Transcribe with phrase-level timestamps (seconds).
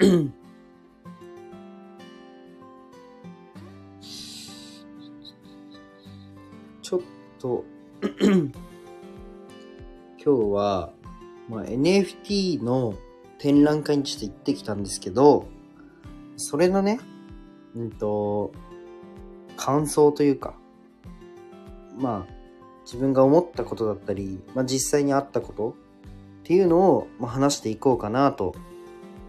[6.80, 7.00] ちょっ
[7.38, 7.66] と
[8.00, 8.50] 今
[10.16, 10.94] 日は、
[11.50, 12.94] まあ、NFT の
[13.38, 15.48] 展覧会にちょっと行ってきたんですけど、
[16.38, 16.98] それのね、
[17.76, 18.52] うんと、
[19.58, 20.54] 感想というか、
[21.98, 22.32] まあ、
[22.86, 25.74] 自分が思ったことだったり、まあ、実際にあったことっ
[26.44, 28.54] ていうのを、まあ、話していこうかなと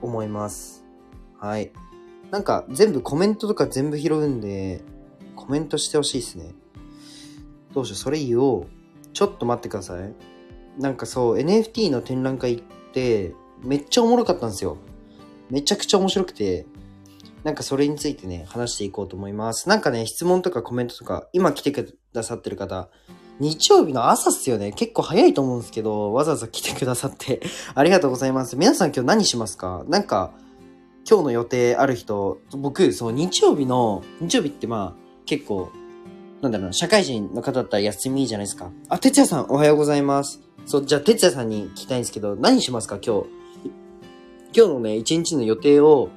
[0.02, 0.86] 思います。
[1.40, 1.72] はい。
[2.30, 4.84] なんか全部コメントとか全部拾うんで、
[5.36, 6.54] コメントしてほしいですね。
[7.74, 8.68] どうしよう、それ言おう。
[9.14, 10.14] ちょっと待ってください。
[10.78, 14.78] なんかそう、NFT の展覧会行って、めっちゃおもろかったんですよ。
[15.50, 16.66] めちゃくちゃ面白くて、
[17.44, 19.68] なんかそれについてね、話していこうと思います。
[19.68, 22.90] なんかね、質問とかコメントとか、今来てくださってる方、
[23.42, 24.72] 日曜日の朝っすよね。
[24.72, 27.42] 結構早いと思うんですけど、わざわざ来てくださって、
[27.74, 28.56] ありがとうございます。
[28.56, 29.84] 皆さん今日何しますか？
[29.90, 30.32] なんか、
[31.10, 35.70] 今日の予定ある人、僕、そう、日曜日の、日曜日ってまあ、結構、
[36.42, 38.70] なんだろうな、社会人の方だったら休みじゃないですか。
[38.90, 40.40] あ、哲也さん、おはようございます。
[40.68, 43.30] そう、じゃあ、哲也さんに聞きたいんですけど、何しますか今日？
[44.54, 46.10] 今日のね、一日の予定を、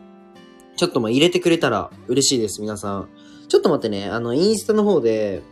[0.77, 3.09] ちょっとまあ入れてくれたら嬉しいです、皆さん。
[3.48, 5.42] ちょっと待ってね、あの、インスタの方で、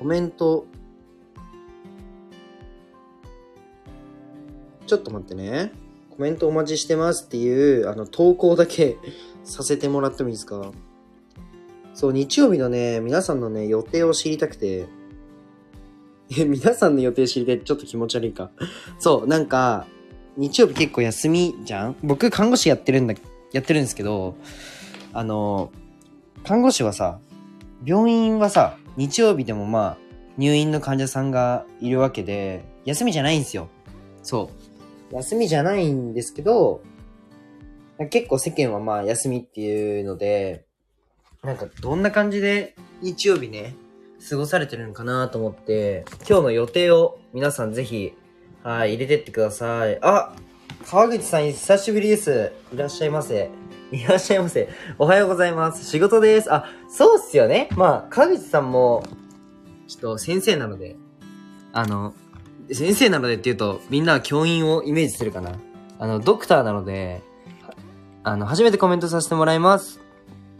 [0.00, 0.66] コメント、
[4.86, 5.72] ちょっと待ってね。
[6.08, 8.96] コメントお待ちしてますっていう、あの、投稿だけ
[9.44, 10.72] させてもらってもいいですか？
[11.92, 14.86] そう、日曜日のね、皆さんのね、予定を知りたくて、
[16.34, 18.50] え、皆さんの予定知りたいちょっと気持ち悪いか。
[18.98, 19.86] そう、なんか、
[20.38, 21.96] 日曜日結構休みじゃん？
[22.02, 23.14] 僕、看護師やってるんだ、
[23.52, 24.34] やってるんですけど、
[25.12, 25.70] あの、
[26.42, 27.18] 看護師はさ、
[27.84, 29.98] 病院はさ、日曜日でもまあ、
[30.36, 33.70] 入院の患者さんがいるわけで、休みじゃないんですよ。
[34.22, 34.50] そ
[35.10, 35.14] う。
[35.14, 36.82] 休みじゃないんですけど、
[38.10, 40.66] 結構世間はまあ休みっていうので、
[41.42, 43.74] なんかどんな感じで日曜日ね、
[44.28, 48.12] 過ごされてるのかなと思って、今日の予定を皆さんぜひ、
[48.62, 49.98] はい、入れてってください。
[50.02, 50.34] あ
[50.86, 52.52] 川口さん久しぶりです。
[52.74, 53.48] いらっしゃいませ。
[53.92, 54.68] いらっしゃいませ。
[54.98, 55.84] おはようございます。
[55.84, 56.52] 仕事です。
[56.52, 57.68] あ、そうっすよね。
[57.76, 59.02] まあ、川口さんも、
[59.88, 60.96] ちょっと先生なので、
[61.72, 62.14] あの、
[62.70, 65.52] 先生なのでって言うと、みんなは教員をイメージするかな。
[65.98, 67.22] あの、ドクターなので、
[68.22, 70.00] あの、初めてコメントさせてもらいます。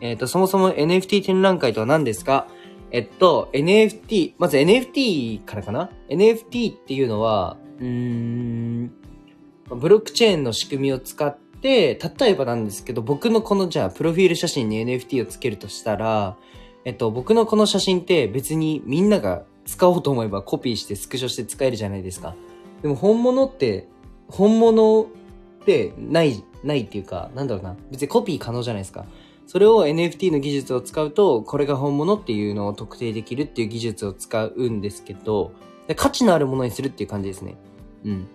[0.01, 2.49] えっ、と、そもそも NFT 展覧会とは何ですか？
[2.91, 8.93] えっと、NFT、まず NFT からかな ?NFT っていうのは、うーん、
[9.69, 16.37] ブロックチェーンの仕組みを使って、で例えばなんですけど、僕のこのじゃあ、プロフィール写真に NFT をつけるとしたら、
[16.85, 22.35] えっと、僕のこの写真って別にみんなが使おうと思えばコピーしてスクショして使えるじゃないですか。
[22.83, 23.89] でも本物って、
[24.29, 25.07] 本物っ
[25.65, 27.77] てない、ないっていうか、なんだろうな。
[27.91, 29.05] 別にコピー可能じゃないですか。
[29.47, 35.53] それを NFT の技術を使うと、これが本物っていうのを特定できるっていう技術を使うんですけど、
[35.97, 37.57] 価値のあるものにするっていう感じですね。
[38.05, 38.29] うん。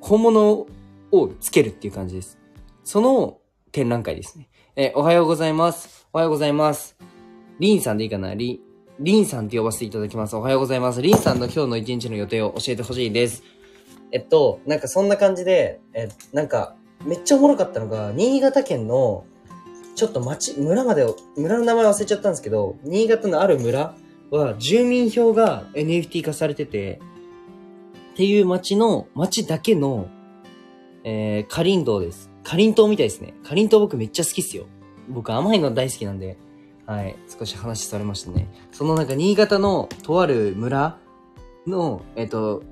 [0.00, 0.66] 本物
[1.10, 2.38] をつけるっていう感じです。
[2.84, 3.38] その
[3.70, 4.48] 展覧会ですね。
[4.74, 6.08] え、おはようございます。
[6.12, 6.96] おはようございます。
[7.60, 8.34] リンさんでいいかな？
[8.34, 8.58] リン、
[8.98, 10.34] リンさんって呼ばせていただきます。
[10.34, 11.00] おはようございます。
[11.00, 13.44] リンさんの今日の一日の予定を教えてほしいです。
[14.10, 16.74] えっと、なんかそんな感じで、え、なんか、
[17.06, 19.24] めっちゃおもろかったのが、新潟県の、
[19.94, 21.06] ちょっと町、村まで、
[21.36, 23.94] 村の名前忘れちゃったんですけど、新潟のある村
[24.30, 27.00] は住民票が NFT 化されてて、
[28.14, 30.08] っていう町の、町だけの、
[31.04, 32.31] えー、かりんとうです。
[32.42, 33.34] かりんとうみたいですね。
[33.44, 34.66] かりんとう僕めっちゃ好きっすよ。
[35.08, 36.36] 僕甘いの大好きなんで、
[36.86, 38.48] はい、少し話されましたね。
[38.72, 40.98] そのなんか新潟のとある村
[41.66, 42.62] の、えっ、と、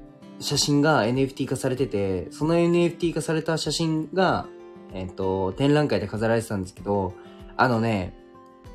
[0.40, 4.46] 写真が NFT 化されてて、その NFT 化された写真が、
[4.93, 7.12] えっ、と、展覧会で飾られてたんですけど、
[7.56, 8.14] あのね、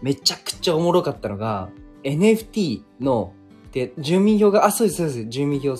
[0.01, 1.69] めちゃくちゃおもろかったのが、
[2.03, 3.33] NFT の、
[3.71, 5.75] で、住民票が、あ、そうです、そうです、住民票。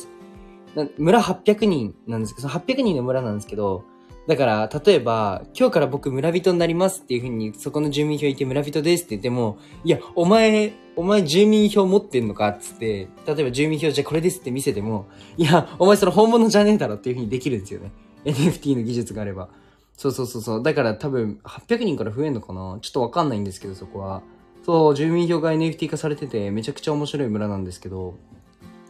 [0.98, 3.86] 村800人なんですけど、その800人の村なんですけど、
[4.28, 15.08] だから、例えば、今日から僕村人になりますっていう風に、そこの住民票いて村人ですって言っても、いや、お前、お前住民票持ってんのかっつって、例えば住民票じゃこれですって見せても、
[15.38, 17.92] いや、お前それ本物じゃねえだろっていう風にできるんですよね。
[18.24, 19.50] NFT の技術があれば。
[19.96, 20.64] そうそうそうそう。
[20.64, 22.80] だから多分、800人から増えんのかな？
[22.82, 24.24] ちょっとわかんないんですけど、そこは。
[24.66, 28.16] そう、住民票が NFT 化されてて、めちゃくちゃ面白い村なんですけど、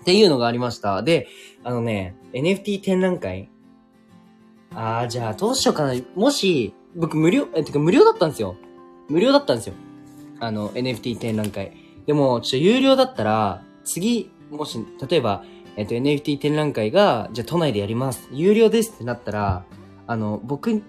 [0.01, 1.03] っていうのがありました。
[1.03, 1.27] で、
[1.63, 3.49] あのね、NFT 展覧会
[4.75, 5.93] あー、じゃあどうしようかな。
[6.15, 8.55] もし、僕無料、え、てか無料だったんですよ。
[9.09, 9.73] 無料だったんですよ。
[10.39, 11.73] あの、NFT 展覧会。
[12.05, 14.79] でも、ちょっと有料だったら、次、もし、
[15.09, 15.43] 例えば、
[15.77, 18.27] えっと、NFT 展覧会が、じゃあ都内でやります。
[18.31, 19.65] 有料ですってなったら、
[20.07, 20.81] あの、僕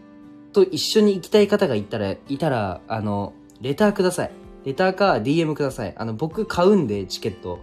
[0.53, 4.31] と一緒に行きたい方がいたら、いたら、あの、レターください。
[4.65, 5.94] レターか DM ください。
[5.97, 7.61] あの、僕買うんで、チケット。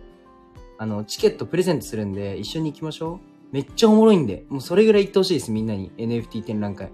[0.78, 3.33] あの、チケットプレゼントするんで、一緒に行きましょう。
[3.54, 5.92] めっちゃおもろいんで、もうそれぐらい言ってほしいです、みんなに。
[5.98, 6.92] NFT 展覧会。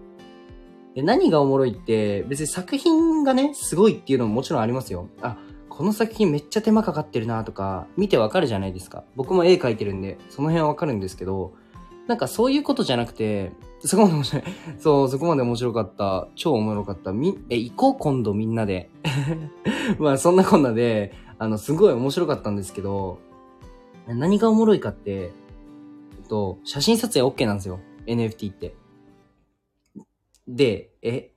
[0.94, 5.08] で、何がおもろいって、別に作品がね、すごいっていうのももちろんありますよ。
[5.22, 5.38] あ、
[5.70, 9.06] この作品めっちゃ手間かかってるなとか、見てわかるじゃないですか。
[9.16, 11.54] 僕も絵描いてるんで、その辺はわかるんですけど、
[12.08, 14.44] なんかそういうことじゃなくて、そこまで面白い。
[14.80, 16.28] そう、そこまで面白かった。
[16.36, 17.14] 超おもろかった。
[17.14, 18.90] み、え、行こう今度みんなで。
[19.98, 23.20] まあそんなこんなで、あの、すごい面白かったんですけど、
[24.08, 25.32] 何がおもろいかって、
[26.30, 27.80] と、写真撮影 OK なんですよ。
[28.06, 28.76] NFT って。
[30.48, 31.32] で、え、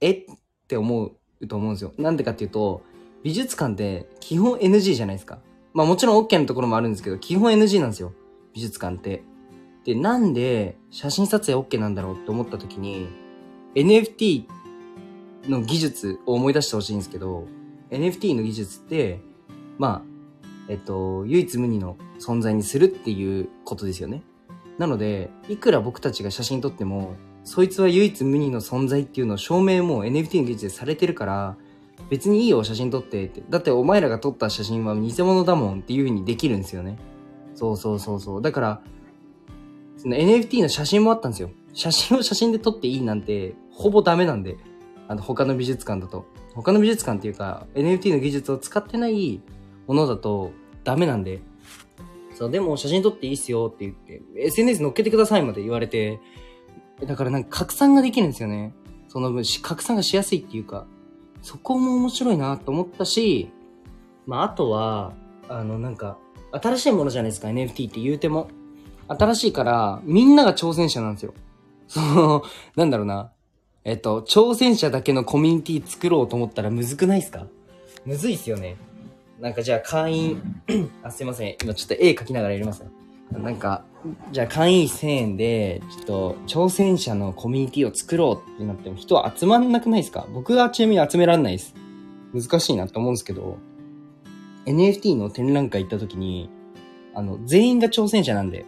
[0.00, 0.24] えっ
[0.66, 1.04] て思
[1.40, 1.92] うと思うんですよ。
[1.98, 2.82] なんでかっていうと、
[3.22, 5.38] 美術館って基本 NG じゃないですか。
[5.74, 8.12] まあもちろん OK のところもあるんですけど、基本 NG なんですよ。
[8.54, 9.22] 美術館って。
[9.84, 13.08] で、なんで写真撮影 OK なんだろうって思った時に、
[13.74, 14.46] NFT
[15.48, 17.46] の技術を思い出してほしいんですけど、
[17.90, 19.20] NFT の技術って、
[19.78, 20.12] まあ、
[20.68, 24.22] えっと、唯一無二の存在にするっていうことですよね。
[24.78, 31.56] なので、いくら僕たちが写真撮っても、そいつは唯一無二の存在っていうのを証明も NFT の技術でされてるから、
[32.08, 33.42] 別にいいよ、写真撮ってって。
[33.50, 36.98] だってお前らが撮った写真は偽物だもんっていう風にできるんですよね。
[37.54, 38.42] そうそうそうそう。
[38.42, 38.82] だから、
[39.96, 41.50] その NFT の写真もあったんですよ。
[41.72, 44.56] 写真を写真で撮っていいなんて、ほぼダメなんで。
[45.08, 46.26] あの、他の美術館だと。
[46.54, 49.40] 他の美術館っていうか、NFT の技術を使ってない
[49.86, 50.52] ものだと
[50.84, 51.42] ダメなんで。
[52.34, 56.20] そう、でも写真撮っていいっすよって言って、SNS 乗っけてくださいまで言われて、
[57.06, 58.74] だからなんか拡散ができるんですよね。
[59.08, 60.86] その分、拡散がしやすいっていうか、
[61.42, 63.50] そこも面白いなと思ったし、
[64.26, 65.12] まあ、あとは、
[65.48, 66.16] あの、なんか、
[66.52, 68.48] 新しいものじゃないですか、NFT って言うても。
[69.08, 71.34] 新しいから、みんなが挑戦者なんですよ。
[71.88, 72.42] その、
[72.76, 73.32] なんだろうな。
[73.84, 77.46] えっと、挑戦者だけのコミュニティ作ろうと思ったらむずくないっすか？
[78.06, 78.76] むずいっすよね。
[79.42, 80.42] なんかじゃあ会員、
[81.02, 81.56] あ、すいません。
[81.60, 82.84] 今ちょっと絵描きながらやります
[83.32, 83.84] なんか、
[84.30, 90.28] じゃあ会員1000円で、ちょっと挑戦者のコミュニティを作ろうってなっても人集まんなくないですか？
[90.32, 91.74] 僕はちなみに集めらんないです。
[92.32, 93.58] 難しいなって思うんですけど、
[94.66, 96.48] NFT の展覧会行った時に、
[97.12, 98.64] あの、全員が挑戦者なんで、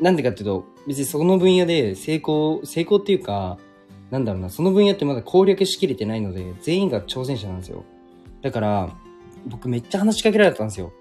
[0.00, 3.58] なんでかっていうと、別にその分野で成功、成功っていうか、
[4.10, 7.84] なんだろうな、その分野ってまだ攻略しきれてないので、全員が挑戦者なんですよ。
[8.40, 8.96] だから、
[9.46, 10.92] 僕めっちゃ話しかけられたんですよ。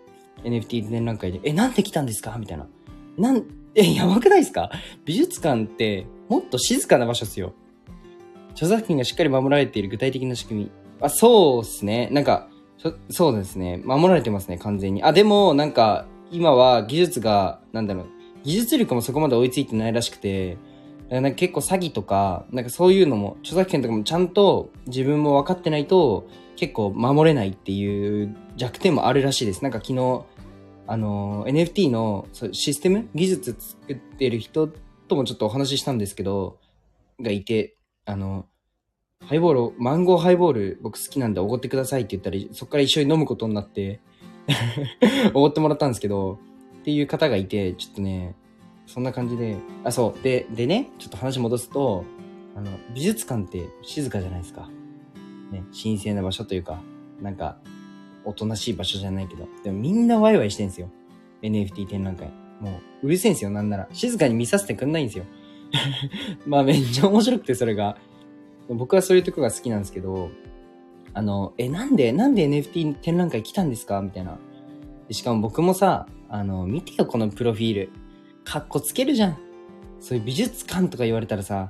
[0.44, 1.40] NFT 展覧会で。
[1.44, 2.38] え、なんで来たんですか？
[2.40, 2.68] みたいな。
[3.18, 3.44] なん、
[3.76, 4.72] え、やばくないですか？
[5.06, 7.54] 美術館ってもっと静かな場所っすよ。
[8.52, 10.72] 著作権がしっかり守られている具体的な仕組み。
[11.02, 12.10] あ、そうっすね。
[12.12, 12.50] なんか、
[13.10, 13.82] そうですね。
[13.84, 15.04] 守られてますね、完全に。
[15.04, 18.06] あ、でも、なんか、今は技術が、なんだろう、
[18.44, 20.58] 技術力もそこまで追いついてないらしくて、
[21.10, 26.28] なんか結構詐欺とか、なんかそういうのも、著作権とかもちゃんと自分も分かってないと、
[26.60, 29.64] 結構守れないっていう弱点もあるらしいです。
[29.64, 30.26] なんか昨日、
[30.88, 33.08] あの、NFT のシステム？
[33.16, 34.68] 技術作ってる人
[35.08, 36.58] ともちょっとお話ししたんですけど、
[37.22, 38.46] がいて、あの、
[39.26, 44.02] ハイボール、マンゴーハイボール僕好きなんでおごってくださいって言ったら、そこから一緒に飲むことになって
[45.34, 46.40] おごってもらったんですけど、
[46.82, 48.36] っていう方がいて、ちょっとね、
[48.86, 49.56] そんな感じで、
[49.86, 50.24] あ、そう。
[50.24, 52.04] で、でね、ちょっと話戻すと、
[52.54, 54.70] あの、美術館って静かじゃないですか。
[55.52, 56.82] ね、神聖な場所というか、
[57.22, 57.58] なんか、
[58.26, 60.90] おとなしい場所じゃないけど、でもみんなワイワイしてんすよ。
[61.42, 62.32] NFT 展覧会。
[62.60, 63.88] もう、うるせえんすよ、なんなら。
[63.94, 65.26] 静かに見させてくんないんですよ。
[66.46, 67.98] まあ、めっちゃ面白くて、それが。
[68.68, 70.30] 僕はそういうとこが好きなんですけど、
[71.14, 74.02] あの、え、なんで、なんで NFT 展覧会来たんですか？
[74.02, 74.38] みたいな。
[75.10, 77.90] しかも僕もさ、あの、見てよ、このプロフィール。
[78.44, 79.38] かっこつけるじゃん。
[80.00, 81.70] そういう美術館とか言われたらさ、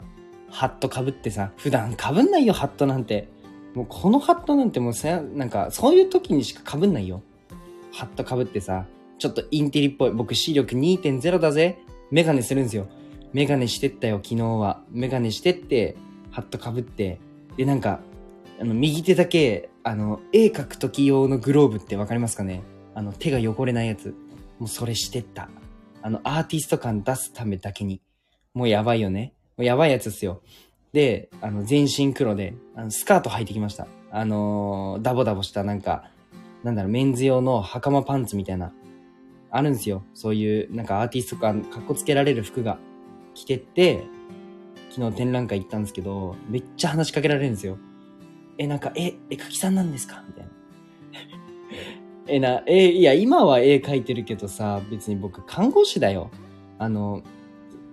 [0.49, 3.29] ハットかぶってさ、普段かぶんないよ、ハットなんて。
[3.75, 7.21] もうこのハットなんてもうさ、なんかそういう時にしか被んないよ。
[7.91, 8.85] ハット被ってさ、
[9.17, 10.11] ちょっとインテリっぽい。
[10.11, 11.79] 僕視力2.0だぜ。
[12.11, 12.87] メガネするんですよ。
[13.33, 14.81] メガネしてったよ、昨日は。
[14.89, 15.95] メガネしてって、
[16.31, 17.19] ハット被って。
[17.57, 17.99] で、なんか、
[18.59, 22.63] あの、右手だけ、あの、絵描く時用のグローブってわかりますかね？
[22.95, 24.15] あの、手が汚れないやつ。
[24.57, 25.49] もうそれしてった。
[26.01, 28.01] あの、アーティスト感出すためだけに。
[28.53, 29.33] もうやばいよね。
[29.57, 30.41] もうやばいやつっすよ。
[30.93, 33.87] で、あの、全身黒で、あのスカート履いてきました。
[34.11, 36.09] あのー、ダボダボしたなんか、
[36.63, 38.73] なんだろう、メンズ用の袴パンツみたいな、
[39.51, 40.03] あるんですよ。
[40.13, 42.79] そういう、なんかアーティスト感、かっこつけられる服が
[43.35, 44.03] 着てって、
[44.89, 47.77] 昨日展覧会行ったんですけど、めっちゃ話しかけられるんですよ。
[48.57, 50.23] え、なんか、え、絵描きさんなんですか？
[50.27, 50.51] みたいな。
[52.27, 56.31] え、な、え、いや、今は絵描いてるけどさ、別に僕看護師だよ。
[56.79, 57.21] あの、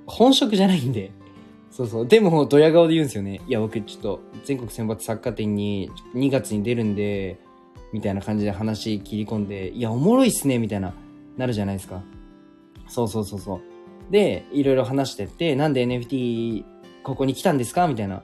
[0.07, 1.13] 本職じゃないんで。
[1.77, 2.07] そうそう。
[2.07, 3.43] でも、ドヤ顔で言うんですよね。
[3.47, 7.39] いや、僕ちょっと全国選抜サッカー展に2月に出るんで、
[7.93, 10.95] みたいな感じで話切り込んで、いや、おもろいっすね、みたいな、
[11.37, 12.03] なるじゃないですか。
[12.89, 13.61] そうそうそうそう。
[14.11, 16.65] で、いろいろ話してって、なんで NFT
[17.03, 17.89] ここに来たんですか？
[17.89, 18.23] みたいな。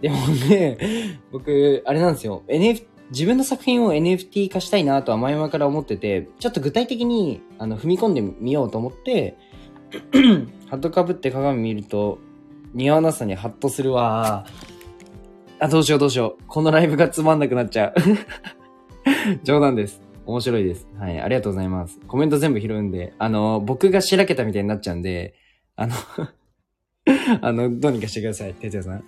[0.00, 0.16] でも
[0.48, 2.42] ね、僕、あれなんですよ。
[2.48, 9.36] NF、自分の作品を NFT 化したいなとは前々から思ってて、ちょっと具体的にあの踏み込んでみようと思って、
[10.66, 12.18] ハットかぶって鏡見ると、
[12.74, 14.44] 似合わなさにハッとするわ。
[15.58, 16.42] あ、どうしようどうしよう。
[16.46, 17.94] このライブがつまんなくなっちゃう。
[19.44, 20.00] 冗談です。
[20.26, 20.86] 面白いです。
[20.98, 21.98] はい、ありがとうございます。
[22.06, 25.34] コメント全部拾うんで、あの、僕がしらけたみたいになっちゃうんで、
[25.76, 25.94] あの、
[27.42, 29.04] あの、どうにかしてください、哲也さん。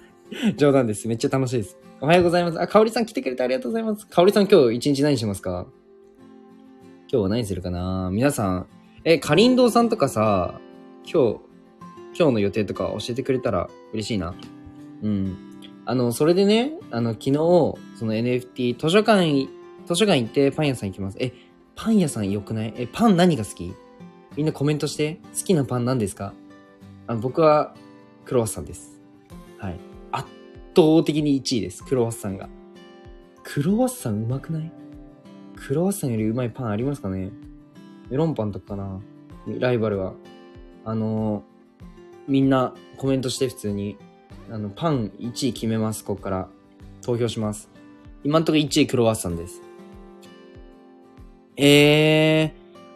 [0.57, 1.07] 冗談です。
[1.09, 1.77] めっちゃ楽しいです。
[2.01, 2.61] おはようございます。
[2.61, 4.07] あ、かおりさん来てくれてありがとうございます。
[4.07, 5.67] かおりさん今日一日何しますか？
[7.13, 8.11] 今日は何するかな？
[8.13, 8.67] 皆さん、
[9.05, 10.61] え、かりんどうさんとかさ、
[11.05, 11.41] 今日、
[12.19, 14.35] 今日の予定とか教えてくれたら嬉しいな。
[15.03, 15.37] うん。
[15.85, 19.49] あの、それでね、あの、昨日、その NFT、図書館、
[19.87, 21.17] 図書館行ってパン屋さん行きます。
[21.19, 21.33] え、
[21.75, 22.75] パン屋さん良くない？
[22.77, 23.75] え、パン何が好き？
[24.37, 25.21] みんなコメントして。
[25.37, 26.35] 好きなパン何ですか？
[27.07, 27.75] あの、僕は、
[28.25, 29.01] クロワッサンです。
[29.59, 29.81] はい。
[30.13, 30.29] 圧
[30.77, 31.83] 倒的に1位です。
[31.85, 32.49] クロワッサンが。
[33.43, 34.73] クロワッサンうまくない？
[35.57, 37.31] クロワッサンよりうまいパンありますかね？
[38.09, 39.01] メロンパンとかかな
[39.59, 40.15] ライバルは。
[40.85, 41.52] あのー
[42.29, 43.97] みんなコメントして普通に。
[44.51, 46.05] あの、パン1位決めます。
[46.05, 46.49] こっから。
[47.03, 47.69] 投票します。
[48.25, 49.61] 今んとこ1位クロワッサンです。
[51.57, 52.55] え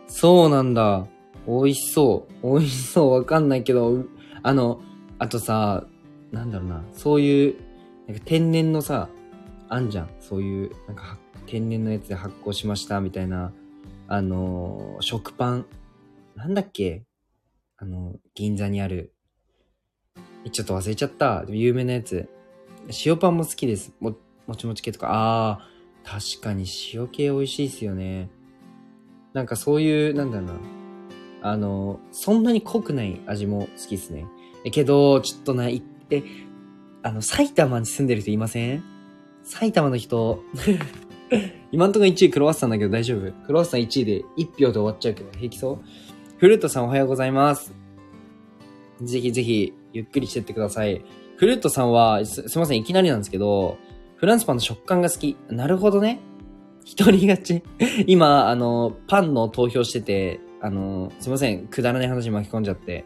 [0.08, 1.06] ー、そうなんだ。
[1.46, 2.58] 美味しそう。
[2.58, 3.12] 美味しそう。
[3.12, 4.04] わかんないけど、
[4.42, 4.80] あの、
[5.18, 5.84] あとさ、
[6.32, 6.84] なんだろうな。
[6.92, 7.56] そういう、
[8.06, 9.08] なんか天然のさ、
[9.68, 10.10] あんじゃん。
[10.20, 13.52] そういう、なんか天然のやつで発酵しましたみたいな、
[14.08, 15.66] あのー食パン。
[16.36, 17.04] なんだっけ？
[17.76, 19.12] あの、銀座にある。
[20.50, 21.44] ちょっと忘れちゃった。
[21.48, 22.28] 有名なやつ。
[23.04, 23.92] 塩パンも好きです。
[24.00, 25.08] も、もちもち系とか。
[25.10, 28.30] あー、確かに塩系美味しいっすよね。
[29.32, 30.54] なんかそういう、なんだろうな。
[31.42, 34.26] あの、そんなに濃くない味も好きっすね。
[34.64, 36.22] え、けど、ちょっとな、いえ、
[37.02, 38.82] あの、埼玉に住んでる人いません？
[39.44, 40.42] 埼玉の人、
[41.70, 43.32] 今んとこ1位クロワッサンだけど大丈夫？
[43.46, 45.78] クロワッサン1位で1票で終わっちゃうけど平気そう？
[46.38, 47.72] フルートさんおはようございます。
[49.02, 51.02] ぜひぜひ、ゆっくりしてってください。
[51.36, 53.78] フルートさんは、す、すいません、いきなりなんですけど、
[54.16, 55.36] フランスパンの食感が好き。
[55.50, 56.20] なるほどね。
[56.84, 57.62] 一人勝ち。
[58.06, 63.04] 今、あの、パンの投票してて、あの、すいません、くだらない話巻き込んじゃって。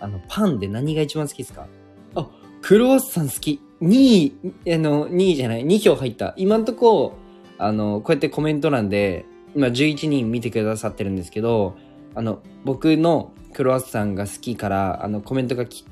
[0.00, 1.66] あの、パンで何が一番好きですか？
[2.14, 2.28] あ、
[2.62, 3.60] クロワッサン好き。
[3.82, 4.32] 2
[4.64, 6.34] 位、あの、2位じゃない、2票入った。
[6.36, 7.14] 今んとこ、
[7.58, 11.74] あの、こうやってコメント欄で、今11人見てくださってるんですけど、
[12.14, 15.84] あの、僕のクロワッサンが好きから、あの、コメントがき、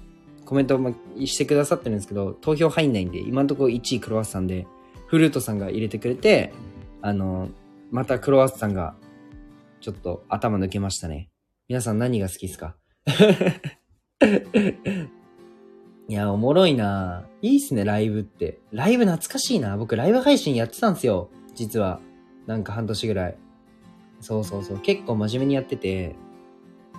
[0.48, 0.94] コメントも
[1.26, 4.66] してくださってるんですけど、投票入んないんで、今のところ1位クロワッサンで、
[5.06, 6.54] フルートさんが入れてくれて、
[7.02, 7.50] あの、
[7.90, 8.94] またクロワッサンが、
[9.82, 11.28] ちょっと頭抜けましたね。
[11.68, 12.76] 皆さん何が好きですか？
[16.08, 18.58] いや、おもろいないいっすね、ライブって。
[18.72, 19.76] ライブ懐かしいな。
[19.76, 21.28] 僕、ライブ配信やってたんですよ。
[21.54, 22.00] 実は。
[22.46, 23.36] なんか半年ぐらい。
[24.20, 24.78] そうそうそう。
[24.78, 26.16] 結構真面目にやってて、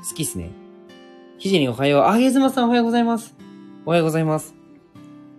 [0.08, 0.52] 好きっすね。
[1.40, 2.04] ひじりおはよう。
[2.04, 3.34] あげずまさんおはようございます。
[3.86, 4.54] おはようございます。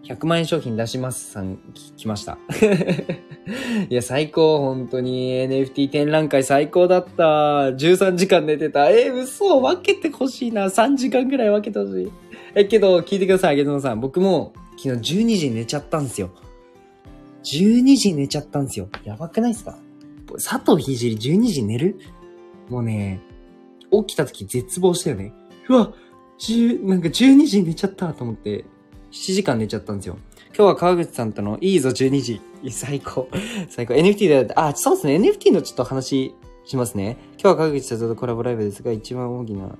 [0.04, 1.58] 100万円商品出しますさん、
[1.98, 2.38] 来ました。
[3.90, 5.32] いや、最高、本当に。
[5.46, 7.22] NFT 展覧会最高だった。
[7.76, 8.88] 13時間寝てた。
[8.90, 10.66] えー、嘘分けてほしいな。
[10.66, 12.10] 3時間ぐらい分けてほしい。
[12.54, 14.00] え、けど、聞いてください、あげずまさん。
[14.00, 16.30] 僕も、昨日12時寝ちゃったんですよ。
[17.44, 18.88] 12時寝ちゃったんですよ。
[19.04, 19.76] やばくないですか？
[20.34, 21.98] 佐藤ひじり12時寝る？
[22.70, 23.20] もうね、
[23.92, 25.34] 起きた時絶望したよね。
[25.70, 25.92] うわ、
[26.40, 28.64] 10なんか12時に寝ちゃったと思って、
[29.12, 30.18] 7時間寝ちゃったんですよ。
[30.48, 32.40] 今日は川口さんとのいいぞ12時。
[32.70, 33.28] 最高。
[33.68, 33.94] 最高。
[33.94, 35.16] NFT で、あ、そうですね。
[35.16, 36.34] NFT のちょっと話
[36.64, 37.18] しますね。
[37.34, 39.76] 今日は川口さんとコラボライブですが、一番大きな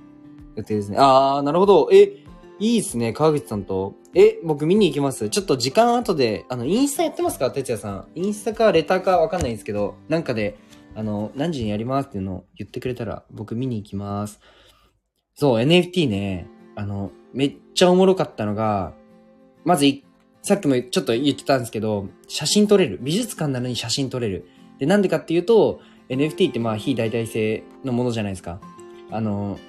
[0.55, 0.95] 予定ですね。
[0.97, 1.89] あー、なるほど。
[1.91, 2.23] え、
[2.59, 3.11] いいっすね。
[3.11, 3.95] 川口さんと。
[4.15, 5.29] え、僕見に行きます？
[5.29, 7.51] ちょっと時間後で、あの、インスタやってますか？
[7.51, 8.05] 哲也さん。
[8.15, 10.57] インスタかレターかわかんないんですけど、なんかで、
[10.95, 14.39] あの、何時にやりますっていうのを言ってくれたら、僕見に行きます。
[15.35, 18.93] そう、NFT ね、あの、めっちゃおもろかったのが、
[19.63, 20.03] まずい、
[20.41, 22.99] さっきもちょっと言ってたんですけど、写真撮れる。
[23.01, 24.47] 美術館なのに写真撮れる。
[24.79, 28.59] で、なんでかっていうと、NFT ってまあ非代替性のものじゃないですか。
[29.11, 29.59] あの、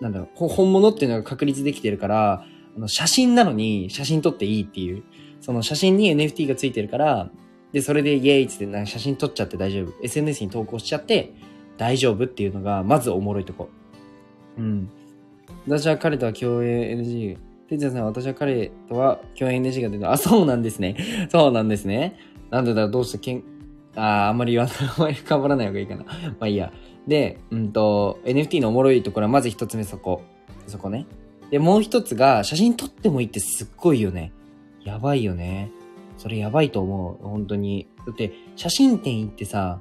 [0.00, 2.44] なんだろう、本物っていうのが確立できてるから、
[2.76, 5.02] あの写真なのに写真撮っていいっていう。
[5.40, 7.30] その写真に NFT がついてるから、
[7.72, 9.92] で、それでイエーイっつってなんか写真撮っちゃって大丈夫。
[10.02, 11.32] SNS に投稿しちゃって
[11.76, 13.68] 大丈夫っていうのが、まずおもろいとこ。
[14.58, 14.90] うん。
[15.66, 17.38] 私は彼とは共演 NG。
[17.68, 20.12] 哲也さん、私は彼とは共演 NG が出た。
[20.12, 20.96] あ、そうなんですね。
[21.30, 22.16] そうなんですね。
[22.50, 23.42] なんでだろう、どうしてけん、
[23.94, 26.04] あー、あんまり言わない、あんまりかぶらない方がいいかな。
[26.40, 26.72] まあいいや。
[27.06, 30.22] で、うんと、NFT のおもろいところはまず一つ目そこ。
[30.66, 31.06] そこね。
[31.50, 34.32] で、もう一つが、写真撮ってもいいってすっごいよね。
[34.84, 35.70] やばいよね。
[36.16, 37.26] それやばいと思う。
[37.26, 37.86] 本当に。
[38.06, 39.80] だって、写真展行ってさ、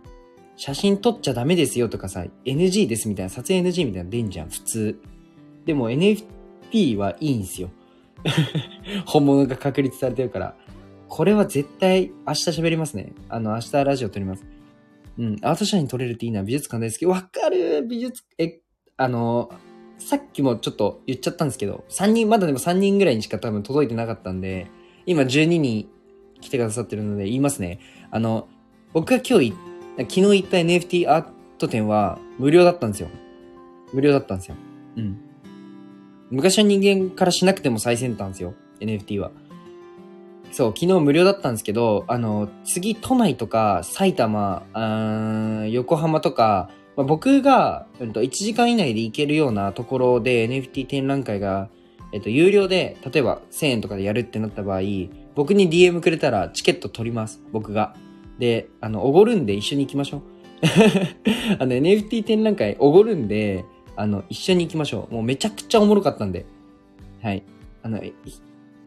[0.58, 5.00] 写真撮っちゃダメですよとかさ、NG ですみたいな、撮影 NG みたいなの出んじゃん、普通。
[5.66, 7.70] でも NFT はいいんすよ。
[9.06, 10.56] 本物が確立されてるから。
[11.08, 13.14] これは絶対明日喋りますね。
[13.30, 14.46] あの、明日ラジオ撮ります。
[15.18, 15.38] うん。
[15.42, 16.44] アート社に撮れるっていいな。
[16.44, 17.06] 美術館大好き。
[17.06, 18.60] わかる美術、え、
[18.98, 19.50] あの、
[20.00, 24.68] さっきもちょっと言っちゃったんですけど、3人、まだでも3人ぐらいにしか多分届いてなかったんで、
[25.06, 25.88] 今12人
[26.42, 27.80] 来てくださってるので言いますね。
[28.12, 28.48] あの、
[28.94, 29.54] 僕が今日い、
[29.98, 31.26] 昨日行った NFT アー
[31.58, 33.10] ト展は無料だったんですよ。
[33.94, 34.56] 無料だったんですよ。
[34.98, 35.20] うん。
[36.30, 38.54] 昔の人間からしなくても最先端ですよ。
[38.80, 39.32] NFT は。
[40.52, 44.64] そう、昨日無料だったんですけど、あの、次都内とか埼玉、
[45.70, 51.70] 横浜とか、まあ、僕が、うんと、1時間以内で行けるようなところで NFT 展覧会が、
[52.12, 54.82] えっと、有料で、例えば1000円とかでやるってなった場合、
[55.36, 57.42] 僕に DM くれたらチケット取ります。
[57.52, 57.96] 僕が。
[58.40, 60.22] で、あの、おごるんで一緒に行きましょう。
[61.60, 63.66] あの、NFT 展覧会おごるんで、
[63.96, 65.14] あの、一緒に行きましょう。
[65.14, 66.46] もうめちゃくちゃおもろかったんで。
[67.22, 67.44] はい。
[67.84, 68.02] あの、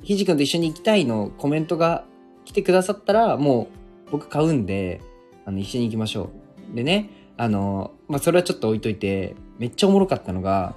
[0.03, 2.05] ひじくんと一緒に行きたいのコメントが
[2.45, 3.69] 来てくださったら、も
[4.09, 5.01] う僕買うんで、
[5.45, 6.31] あの、一緒に行きましょ
[6.73, 6.77] う。
[6.77, 10.75] でね、あの、まあ、それはちょっと置いといて、めっちゃおもろかったのが、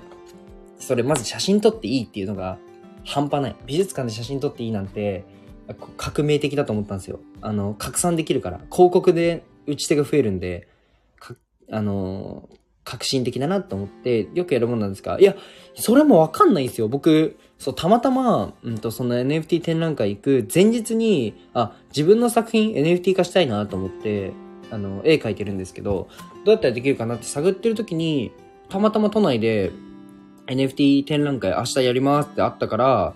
[0.78, 2.58] それまず写真撮っていいっていうのが
[3.06, 3.56] 半端ない。
[3.66, 5.24] 美術館で写真撮っていいなんて、
[5.98, 7.20] 革命的だと思ったんですよ。
[7.42, 8.58] あの、拡散できるから。
[8.72, 10.68] 広告で打ち手が増えるんで、
[11.72, 12.50] あの、
[12.84, 15.36] 革新的だなと思って、よくやるもんなんですが、いや、
[15.76, 16.88] それもわかんないんですよ。
[16.88, 24.34] 僕、そう、たまたま、うんと、その NFT 展覧会行く前日に、あ、自分の作品 NFT 化したいなと思って、
[24.70, 26.10] あの、絵描いてるんですけど、
[26.46, 28.32] どうやったらできるかなって探ってる時に、
[28.70, 29.72] たまたま都内で
[30.48, 33.14] NFT 展覧会明日やりますってあったから、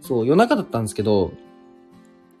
[0.00, 1.32] そう、夜中だったんですけど、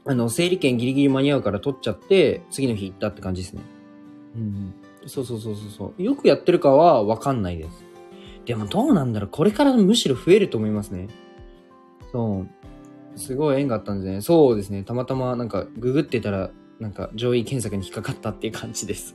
[0.08, 3.62] あの、整理券ギリギリ間に合うから取っちゃって、次の日行ったって感じですね。
[4.34, 4.74] うん。
[5.06, 6.02] そうそうそうそう。
[6.02, 7.84] よくやってるかはわかんないです。
[8.46, 11.08] でもどうなんだろうこれからむしろ増えると思いますね。
[12.10, 12.46] そ
[13.14, 13.18] う。
[13.18, 14.20] すごい縁があったんですね。
[14.22, 14.82] そうですね。
[14.82, 19.14] たまたまなんかググってたら、なんか上位検索に引っかかったっていう感じです。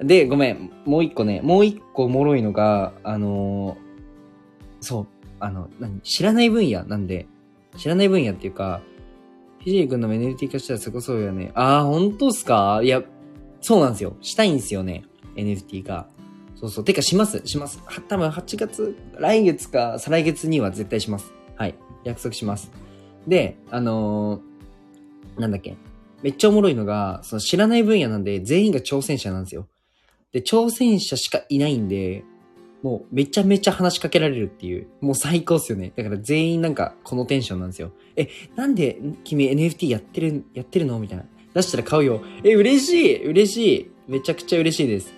[0.00, 0.72] で、ごめん。
[0.84, 3.88] もう一個ね、もう一個おもろいのが、あのー
[4.80, 5.06] そう。
[5.38, 6.00] あの、何？
[6.00, 7.28] 知らない分野なんで、
[7.76, 8.80] 知らない分野っていうか、
[9.68, 11.52] ひじりくんの NFT 化したらすごそうよね。
[11.54, 12.80] あー、本当っすか？
[12.82, 13.02] いや、
[13.60, 14.16] そうなんですよ。
[14.22, 15.04] したいんですよね。
[15.36, 16.08] NFT が。
[16.56, 16.84] そうそう。
[16.86, 17.42] てかします。
[17.44, 17.78] します。
[17.84, 21.34] は多分8月、来月か再来月には絶対します。
[21.56, 21.74] はい。
[22.04, 22.70] 約束します。
[23.26, 25.76] で、あのーなんだっけ。
[26.22, 29.68] めっちゃおもろいのが、その知らない分野なんで全員が挑戦者なんですよ。
[30.32, 32.24] で、挑戦者しかいないんで、
[32.82, 35.92] もうめちゃめちゃ話しかけられるっていう、もう最高っすよね。
[35.96, 37.92] だから全員なんかこのテンションなんですよ。
[38.16, 41.24] え、なんで君 NFT やってる、やってるのみたいな。
[41.54, 42.22] 出したら買うよ。
[42.44, 45.12] え、嬉しい嬉しいめちゃくちゃ嬉しいです。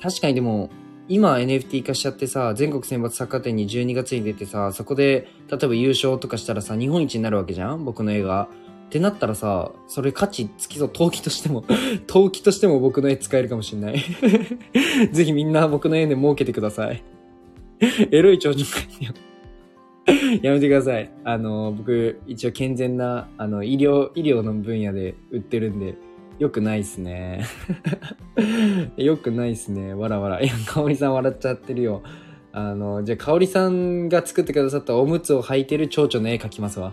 [0.00, 0.70] 確かにでも、
[1.08, 7.84] 今 NFT 化しちゃってさ、全国選抜サッカー展に12月に出てさ、そこで、例えば優勝とかしたらさ、日本一になるわけじゃん？
[7.84, 8.48] 僕の絵が。
[8.86, 11.64] ってなったらさ、それ価値つきそう、陶器としても、
[12.06, 13.98] 陶器としても僕の絵使えるかもしんない。
[15.12, 17.02] ぜひみんな僕の絵で儲けてください。
[18.12, 19.12] エロい長女会よ。
[20.40, 21.10] やめてください。
[21.24, 25.96] あの、僕、一応健全な、あの、医療、医療の分野で売ってるんで、
[26.38, 27.44] よくないっすね。
[28.96, 29.94] よくないっすね。
[29.94, 30.40] わらわら。
[30.40, 32.02] いや、かおりさん笑っちゃってるよ。
[32.52, 36.92] あの、じゃあ、かおりさんが作ってくださったおむつを履いてる蝶々の絵描きますわ。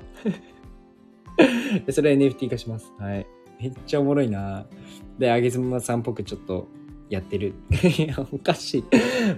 [1.86, 2.92] でそれは NFT 化します。
[3.00, 3.28] はい。
[3.60, 4.66] めっちゃおもろいな
[5.20, 6.68] で、あげずまさんっぽくちょっと
[7.10, 7.54] やってる。
[7.98, 8.84] いや、おかしい。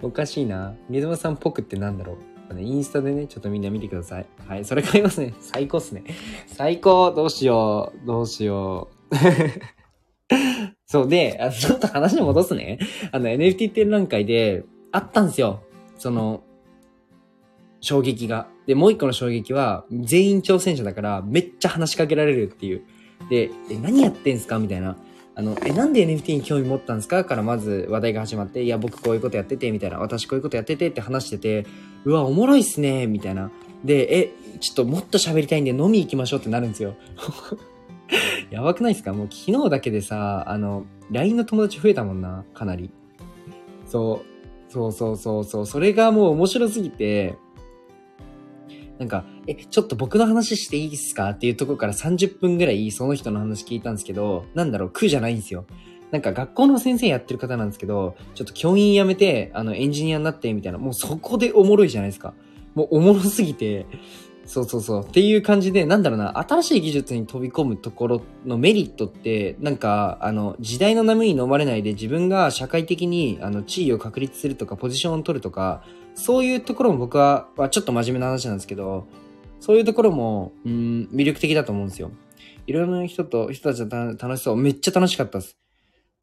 [0.01, 0.69] おかしいな。
[0.69, 2.35] あげずまさんっぽくってなんだろう。
[2.59, 4.25] インスタでね、ちょっとみんな見てください。
[4.47, 5.33] はい、それ買いますね。
[5.39, 6.03] 最高っすね。
[6.47, 8.07] 最高どうしよう。
[8.07, 9.15] どうしよう。
[10.85, 12.79] そうで、あのちょっと話戻すね。
[13.11, 15.61] あの NFT 展覧会であったんですよ。
[15.97, 16.43] その、
[17.81, 18.47] 衝撃が。
[18.67, 22.83] で、もう一個の衝撃は、全員挑戦者だから、めっちゃ話しかけられるっていう。
[23.29, 24.97] で、え、何やってんすかみたいな。
[25.35, 27.25] あの、え、なんで NFT に興味持ったんですか？
[27.25, 29.99] からまず話題が始まって、いや、僕こういうことやってて、みたいな。
[29.99, 31.65] 私こういうことやっててって話してて、
[32.05, 33.51] うわ、おもろいっすね、みたいな。
[33.83, 36.95] で、え、ちょっともっと喋りたいんで飲み行きましょうってなるんですよ。
[38.49, 39.13] やばくないですか？
[39.13, 42.89] もう昨日だけでさ、あの、LINE の友達増えたもんな、かなり。
[43.85, 44.23] そ
[44.69, 47.35] う、そうそうそうそう、それがもう面白すぎて、
[48.99, 51.31] なんか、え、ちょっと僕の話していいですか？
[51.31, 55.65] っていうところから30分ぐらいその人の話聞いたんですけど、なんだろう、苦じゃないんですよ。
[56.11, 62.33] なんか学校の先生やってる方なんですけど、ちょっと教員辞めて、あの、エンジニアになって、みたいな、もうそこでおもろいじゃないですか。
[62.73, 63.85] もうおもろすぎて、
[64.45, 65.03] そうそうそう。
[65.03, 75.83] っていう感じで、なんだろうな、新しい技術に飛び込むところのメリットって、なんか、あの、時代の波に飲まれないで自分が社会的に、あの、地位を確立するとか、ポジションを取るとか、
[76.15, 79.07] そういうところも僕は、まあ、ちょっと真面目な話なんですけど、
[79.59, 82.11] そういうところも、うん、魅力的だと思うんですよ。
[82.67, 84.57] いろんな人と、人たちと楽しそう。
[84.57, 85.57] めっちゃ楽しかったです。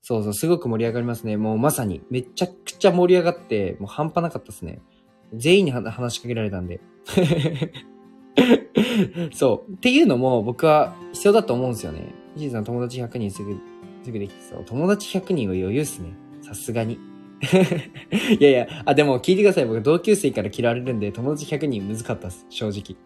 [0.03, 1.37] そうそう、すごく盛り上がりますね。
[1.37, 4.81] もうまさに、めちゃくちゃ盛り上がって、もう半端なかったですね。
[5.35, 6.81] 全員に話しかけられたんで。
[9.33, 9.73] そう。
[9.73, 12.15] っていうのも僕は必要だと思うんですよね。
[12.37, 13.57] 石井さん友達100人すぐ、
[14.03, 14.65] すぐできてそう。
[14.65, 16.13] 友達100人は余裕っすね。
[16.43, 16.99] さすがに。
[17.43, 19.67] いやいや、あ、でも聞いてください。
[19.67, 22.47] 僕同級生から嫌われるんで、友達100人難かったっす。
[22.49, 22.97] 正直。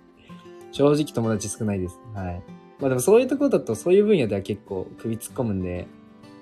[0.72, 1.98] 正直友達少ないです。
[2.14, 2.42] はい。
[2.78, 5.86] まあでもそういうところだと、そういう分野では結構首突っ込むんで、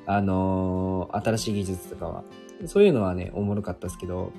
[0.07, 2.25] あのー、新しい技術とかは。
[2.67, 4.33] そういうのはね、おもろかったですけど、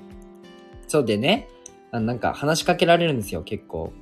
[0.86, 1.48] そうでね、
[1.92, 3.92] あなんか話しかけられるんですよ、結構。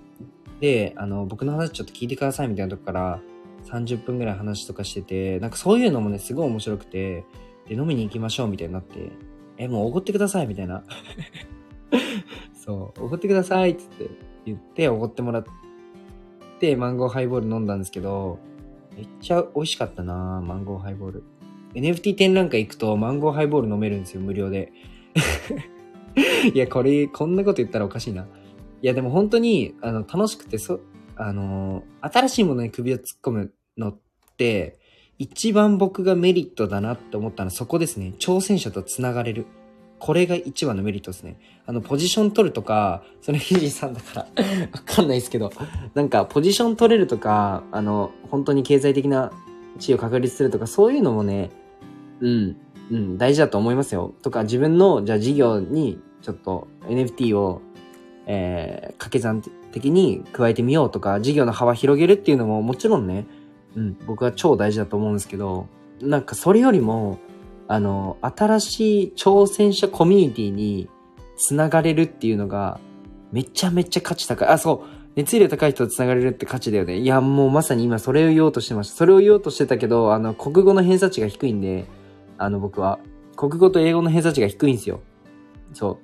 [0.60, 3.20] で、あの、僕の話ちょっと聞いてくださいみたいなとこから
[3.66, 7.24] 30分ぐらい話とかしてて、なんかそういうのもね、すごい面白くて、
[7.68, 9.10] で、飲みに行きましょうみたいになって、
[9.58, 10.84] え、もうおごってくださいみたいな。
[12.54, 14.10] そう、おごってくださいっつって
[14.46, 15.44] 言っておごってもらっ
[16.60, 18.38] て、マンゴーハイボール飲んだんですけど、
[18.96, 21.24] めっちゃ美味しかったなマンゴーハイボール。
[21.74, 24.72] NFT 展覧会行くとマンゴーハイボール飲めるんですよ、無料で。
[26.54, 28.26] いや、これ、こんなこと言ったらおかしいな。
[28.82, 30.80] いや、でも本当に、あの、楽しくて、そ、
[31.16, 33.98] あの、新しいものに首を突っ込むのっ
[34.36, 34.78] て、
[35.18, 38.14] 一番僕がメリットだなって思ったのはそこですね。
[38.18, 39.46] 挑戦者と繋がれる。
[40.00, 41.38] これが一番のメリットですね。
[41.66, 44.22] あの、ポジション取るとか、それヒジさんだから
[44.72, 45.52] わかんないですけど、
[45.94, 49.32] なんか、ポジション取れるとか、あの、本当に経済的な
[49.78, 51.50] 地位を確立するとか、そういうのもね、
[52.20, 52.56] うん、
[52.90, 54.14] うん、大事だと思いますよ。
[54.22, 57.62] とか、自分の、じゃあ事業に、ちょっと NFT を
[58.26, 63.26] えー、掛け算的に加えてみようとか、事業の幅広げるっていうのももちろんね、
[63.76, 65.66] うん、僕は超大事だと思うんですけど、
[66.00, 67.18] なんかそれよりも、
[67.66, 70.88] あの、新しい挑戦者コミュニティに
[71.36, 72.78] 繋がれるっていうのが、
[73.32, 74.48] めちゃめちゃ価値高い。
[74.48, 75.04] あ、そう。
[75.16, 76.98] 熱量高い人と繋がれるって価値だよね。
[76.98, 78.96] いや、もうまさに今それを言おうとしてました。
[78.96, 81.86] それを言おうとしてたけど、あの、国語の偏差値が低いんで、
[82.38, 82.98] あの、僕は。
[83.36, 85.00] 国語と英語の偏差値が低いんですよ。
[85.72, 85.96] そう。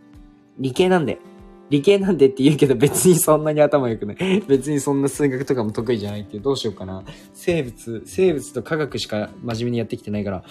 [0.59, 1.19] 理系なんで。
[1.71, 4.17] 理系なんでって言うけど別にそんなに頭良くない。
[4.47, 7.05] 別にそんな数学とかも得意じゃないっていう、どうしようかな。
[7.33, 10.45] 生物、生物と科学しか真面目にやってきてないから、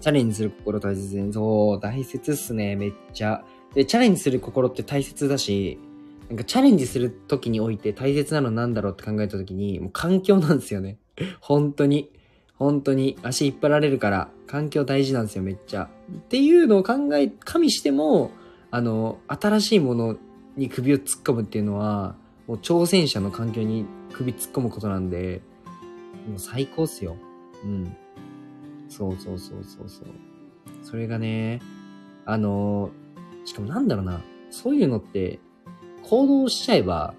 [0.00, 1.32] チャレンジする心大切に。
[1.32, 3.42] そう、大切っすね、めっちゃ。
[3.74, 5.78] で、チャレンジする心って大切だし、
[6.28, 10.98] なんかチャレンジする時において大切なのなんだろうって考えた時に、もう環境なんですよね。
[11.40, 12.10] 本当に。
[12.54, 15.88] 本当に足引っ張られるから、環境大事なんですよ、めっちゃ。
[16.12, 18.32] っていうのを考え、加味しても、
[18.70, 20.16] あの、新しいもの
[20.56, 25.42] に首を突っ込むっていうのは、もう挑戦者の環境に首突っ込むことなんで、
[26.28, 27.16] もう最高っすよ。
[27.64, 27.96] うん。
[28.88, 30.06] そうそうそうそうそう。
[30.82, 31.60] それがね、
[32.24, 32.90] あの、
[33.44, 35.38] しかもなんだろうな、そういうのって、
[36.02, 37.14] 行動しちゃえば、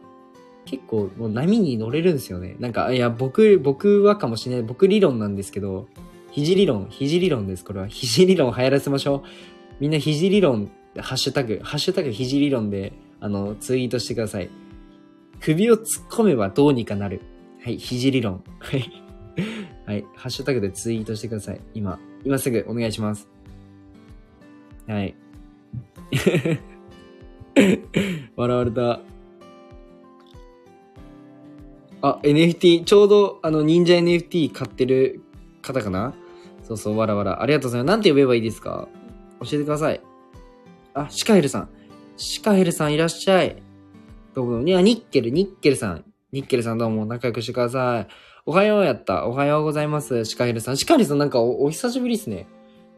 [0.66, 2.56] 結構もう波に乗れるんですよね。
[2.60, 4.64] なんか、いや、僕、僕はかもしれない。
[4.64, 5.88] 僕理論なんですけど、
[6.32, 7.66] 肘理論、肘理論です。
[7.66, 7.88] これは。
[7.88, 9.22] 肘理論流行らせましょう。
[9.80, 10.70] みんな肘理論
[11.02, 14.50] ハッシュタグ、ハッシュタグ肘理論で、あの、ツイートしてください。
[15.42, 17.22] 首を突っ込めばどうにかなる。
[17.64, 18.44] はい、肘理論。
[18.60, 18.92] はい。
[19.86, 21.62] はい、ハッシュタグでツイートしてください。
[21.74, 23.28] 今、今すぐお願いします。
[24.88, 25.16] はい。
[28.36, 29.02] 笑われた。
[32.02, 35.22] あ、NFT、ちょうど、あの、忍者 NFT 買ってる
[35.62, 36.14] 方かな？
[36.64, 37.42] そうそう、わらわら。
[37.42, 37.88] ありがとうございます。
[37.88, 38.88] なんて呼べばいいですか？
[39.42, 40.02] 教えてください。
[41.04, 41.70] あ、シカヘルさん。
[42.18, 43.62] シカヘルさんいらっしゃい。
[44.34, 46.04] どうも、いや、ニッケル、ニッケルさん。
[46.32, 48.08] ニッケルさんどうも仲良くしてください。
[48.46, 49.26] おはようやった。
[49.26, 50.26] おはようございます。
[50.26, 50.78] シカヘルさん。
[50.78, 52.48] シカヘルさんなんかおお久しぶりですね。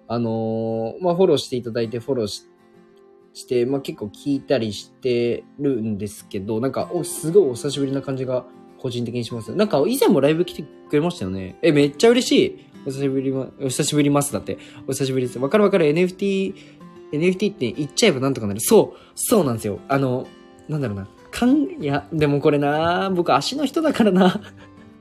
[0.08, 2.48] あのー、まあ、フォローしていただいて、フォローし
[3.34, 8.46] して、まあ、結構聞いたりしてるんですけど、なんか、お、すごいお久しぶりな感じが
[8.78, 9.56] 個人的にします。
[9.56, 11.58] なんか、以前もライブ来てくれましたよね。
[11.62, 12.72] え、めっちゃ嬉しい。
[12.84, 14.58] お久しぶりま、お久しぶりますだって。
[14.88, 15.40] お久しぶりです。
[15.40, 15.86] わかるわかる。
[15.86, 16.81] NFT
[17.12, 18.60] NFT って言っちゃえばなんとかなる。
[18.60, 19.80] そう、そうなんですよ。
[19.88, 20.28] あの、
[20.68, 21.08] なんだろうな。
[21.32, 24.42] かん、いや、でもこれな僕足の人だからな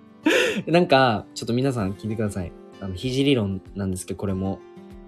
[0.66, 2.52] なんか、ちょっと皆さん聞いてください。
[2.80, 4.58] あの、肘理論なんですけど、これも。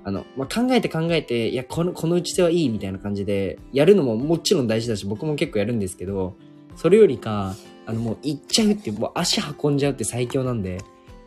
[0.05, 6.35] あの、まあ、考えて考えて、いや、この、この打ち手はいいみたいな感じで、やるのももちろん大事だし、僕も結構やるんですけど、
[6.75, 7.55] それよりか、
[7.87, 10.79] あの、もう行っちゃうって、もう足運んじゃうって最強なんで、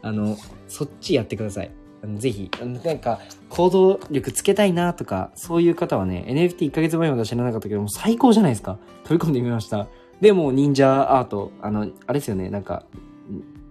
[0.01, 1.71] あの、そっちやってください。
[2.17, 2.49] ぜひ、
[2.83, 8.77] なんか、行動力つけたいなとか、そういう方はね、NFT1 ヶ月前まで知らなかったけど、も最高じゃないですか。
[9.03, 9.87] 飛び込んでみました。
[10.21, 12.85] で、も忍者アート、あの、あれですよね、なんか、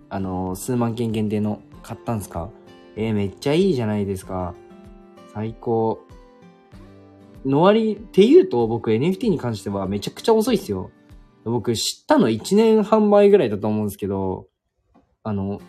[0.08, 2.50] あの、数万件限定の買ったんですか？
[2.96, 4.54] えーめっちゃいいじゃないですか。
[5.32, 6.00] 最高。
[7.44, 10.90] の割って言うと、僕 NFT に関してはめちゃくちゃ遅いっすよ。
[11.44, 14.46] 僕知ったの1年半前ぐらいだと思うんですけど、
[15.24, 15.60] あの、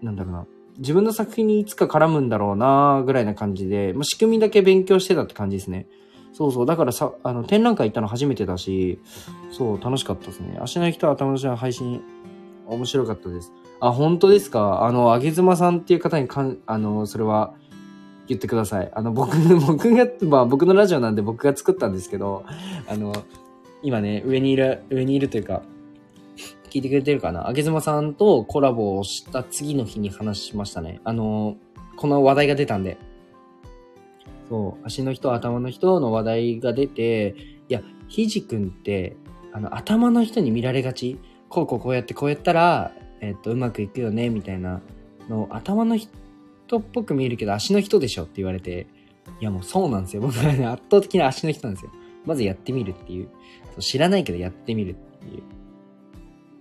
[0.00, 0.46] なんだろうな。
[0.78, 5.86] 自分の作品にいつか絡むんだろうなぐらいな感じで、まあ、仕組みだけ勉強してたって感じですね。
[6.32, 6.66] そうそう。
[6.66, 8.98] だからさ、あの、展覧会行ったの初めてだし、
[9.50, 10.58] そう、楽しかったですね。
[10.60, 12.00] 足の人は頭の人の配信、
[12.66, 13.52] 面白かったです。
[13.80, 14.84] あ、本当ですか？
[14.84, 17.54] あの、あげずまさんっていう方にかん、あの、それは、
[18.28, 18.90] 言ってください。
[18.94, 22.44] あの、僕、 僕が、まあ僕のラジオなんで僕が作ったんですけど、
[22.88, 23.12] あの、
[23.82, 25.62] 今ね、上にいる、上にいるというか、
[26.72, 27.46] 聞いてくれてるかな？
[27.46, 31.02] あげずまさんとコラボをした次の日に話しましたね。
[31.04, 31.56] あの、
[31.98, 32.96] この話題が出たんで。
[34.48, 37.34] そう、足の人、頭の人の話題が出て、
[37.68, 39.16] いや、ひじくんって、
[39.52, 41.18] あの、頭の人に見られがち？
[41.50, 44.80] こうこうこうやってこうやったら、えっと、うまくいくよね、みたいな
[45.28, 46.08] の、頭の人
[46.78, 48.86] っぽく見えるけど足の人でしょって言われて、
[49.40, 50.22] いやもうそうなんですよ。
[50.22, 51.92] 僕はね、圧倒的な足の人なんですよ。
[52.24, 53.28] まずやってみるっていう。
[53.72, 55.42] そう知らないけどやってみるっていう。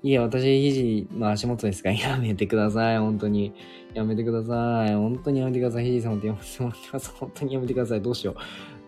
[0.04, 3.54] いや、私、肘の足元ですから、やめてください、本当に。
[3.94, 4.96] やめてください。
[4.96, 5.86] 本当にやめてください。
[5.86, 7.12] 肘さんもやめてもらってます。
[7.12, 8.02] 本当にやめてください。
[8.02, 8.36] どうしよう。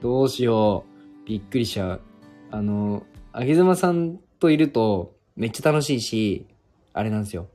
[0.01, 0.85] どうしよ
[1.25, 1.27] う。
[1.27, 2.01] びっくりしちゃう。
[2.49, 6.47] あの、あげずまさんといると、めっちゃ楽しいし、
[6.93, 7.47] あれなんですよ。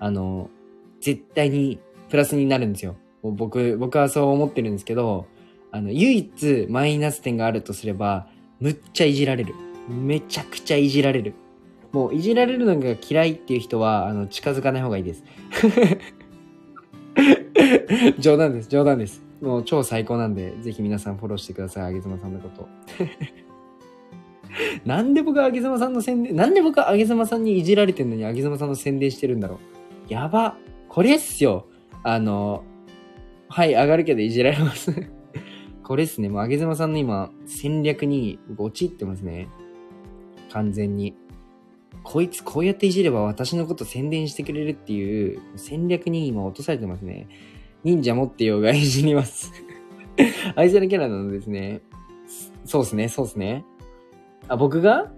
[0.00, 0.50] あの、
[1.00, 2.96] 絶対にプラスになるんですよ。
[3.22, 5.26] 僕、僕はそう思ってるんですけど、
[5.70, 8.26] あの、唯一マイナス点があるとすれば、
[8.58, 9.54] むっちゃいじられる。
[9.88, 11.34] めちゃくちゃいじられる。
[11.92, 15.24] もういじられるのが嫌いっていう人は、あの、近づかない方がいいです。
[18.18, 19.22] 冗談です、冗談です。
[19.40, 22.68] もう超最高なんで、ぜひ皆さんフォローしてください、あげずまさんのこと。
[24.84, 29.58] なんで僕はあげずまさんの宣伝、なんで僕はあげずまさんにいじられてんのにあげずまさんの宣伝してるんだろ
[30.08, 30.12] う。
[30.12, 30.56] やば。
[30.88, 31.66] これっすよ。
[32.02, 32.64] あの、
[33.48, 34.92] はい、上がるけどいじられます。
[35.82, 36.28] これっすね。
[36.28, 39.48] もう、あげずまさんの今、戦略に僕陥ってますね。
[40.52, 41.14] 完全に。
[42.02, 47.28] こいつこうやっていじれば私のこと宣伝してくれるっていう戦略に今落とされてますね。
[47.84, 49.52] 忍者持ってようがいじります。
[50.56, 51.82] 愛されキャラなのですね。
[52.64, 53.64] そうっすね、そうっすね。
[54.48, 55.10] あ、僕が？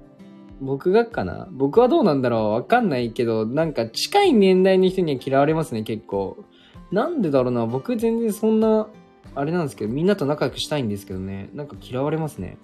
[0.60, 1.48] 僕がかな？
[1.50, 2.50] 僕はどうなんだろう？
[2.52, 6.44] わかんないけど、なんか近い年代の人には嫌われますね、結構。
[6.92, 7.66] なんでだろうな？
[7.66, 8.88] 僕全然そんな、
[9.34, 11.50] あれなんですけど、みんなと仲良くしたいんですけどね。
[11.54, 12.58] なんか嫌われますね。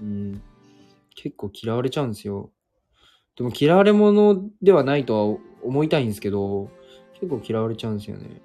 [0.00, 0.42] うん。
[1.16, 2.50] 結構嫌われちゃうんですよ。
[3.36, 6.70] でも嫌われ者ではないとは思いたいんですけど、
[7.14, 8.40] 結構嫌われちゃうんですよね。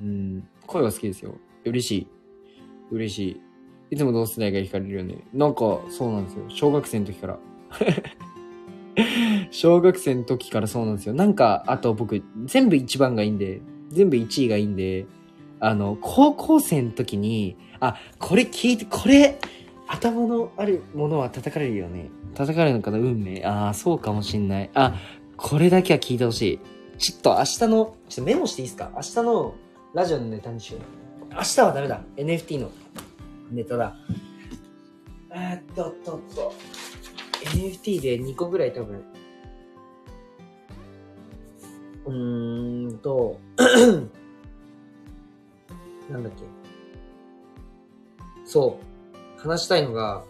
[0.00, 0.48] うん。
[0.66, 1.36] 声は好きですよ。
[1.64, 2.08] 嬉しい。
[2.90, 3.40] 嬉しい。
[3.92, 5.18] いつも同世代が惹かれるよね。
[5.32, 6.44] なんか、そうなんですよ。
[6.48, 7.38] 小学生の時から。
[9.50, 11.14] 小学生の時からそうなんですよ。
[11.14, 13.60] なんか、あと僕、全部一番がいいんで、
[13.90, 15.06] 全部1位がいいんで、
[15.60, 19.38] あの、高校生の時に、あ、これ聞いて、これ、
[19.88, 22.10] 頭のあるものは叩かれるよね。
[22.34, 22.98] 叩かれるのかな？
[22.98, 23.44] 運命。
[23.44, 24.70] ああ、そうかもしんない。
[24.74, 24.94] あ、
[25.36, 26.60] これだけは聞いてほしい。
[26.98, 28.90] ちょっと明日の、ちょっとメモしていいですか？
[28.94, 29.54] 明日の
[29.94, 30.82] ラジオのネタにしよう。
[31.34, 32.00] 明日はダメだ。
[32.16, 32.70] NFT の
[33.50, 33.96] ネタだ。
[35.34, 36.54] えっと、っと、っと。
[37.44, 39.04] NFT で2個ぐらい多分。
[42.06, 43.38] うーんと、
[46.10, 46.44] なんだっけ。
[48.44, 48.85] そう。
[49.46, 50.24] 話したいのが、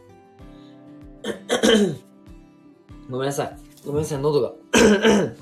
[3.11, 3.57] ごめんなさい。
[3.85, 4.53] ごめんなさい、喉が。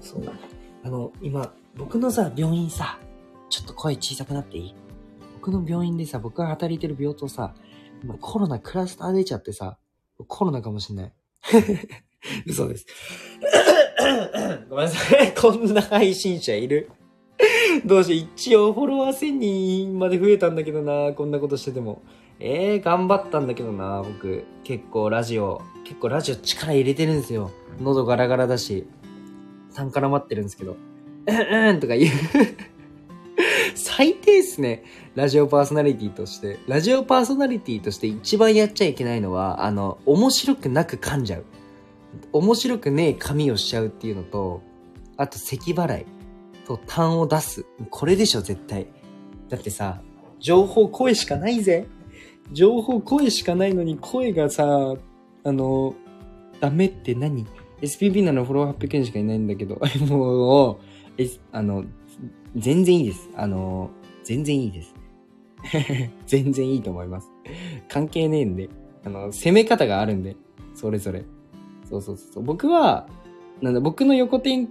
[0.00, 0.22] そう。
[0.82, 2.98] あの、今、僕のさ、病院さ、
[3.50, 4.74] ちょっと声小さくなっていい？
[5.34, 7.54] 僕の病院でさ、僕が働いてる病棟さ、
[8.02, 9.76] 今コロナクラスター出ちゃってさ、
[10.26, 11.12] コロナかもしんない。
[12.46, 12.86] 嘘です。
[14.70, 15.34] ごめんなさい。
[15.34, 16.90] こんな配信者いる？
[17.84, 18.28] どうしよう。
[18.34, 21.12] 一応フォロワー1000人まで増えたんだけどな。
[21.12, 22.02] こんなことしてても。
[22.40, 24.44] えー、頑張ったんだけどな、僕。
[24.64, 27.50] 結構ラジオ、結構ラジオ力入れてるんですよ。
[27.80, 28.86] 喉ガラガラだし。
[29.74, 30.76] 3から待ってるんですけど。
[31.26, 32.14] うんうんとか言う。
[33.74, 34.84] 最低っすね。
[35.14, 36.58] ラジオパーソナリティとして。
[36.66, 41.44] ラジオパーソナリティとして一番やっちゃいけないのは、あの、面白くなく噛んじゃう。
[42.32, 44.62] 面白くねえ髪をしちゃうっていうのと、
[45.16, 46.06] あと咳払い
[46.66, 47.66] と痰を出す。
[47.90, 48.86] これでしょ、絶対。
[49.48, 50.02] だってさ、
[50.38, 51.86] 情報声しかないぜ。
[52.52, 54.94] 情報声しかないのに声がさ、
[55.44, 55.94] あの、
[56.60, 57.46] ダメって何
[57.80, 60.76] ？SPP ならフォロー800人しかいないんだけど、 もう、
[61.18, 61.84] え、あの、
[62.56, 63.28] 全然いいです。
[63.36, 63.90] あの、
[64.22, 64.94] 全然いいです。
[66.26, 67.30] 全然いいと思います。
[67.88, 68.68] 関係ねえんで。
[69.04, 70.36] あの、攻め方があるんで、
[70.74, 71.24] それぞれ。
[71.88, 72.42] そうそうそう。
[72.42, 73.06] 僕は、
[73.60, 74.68] なんだ、僕の横展、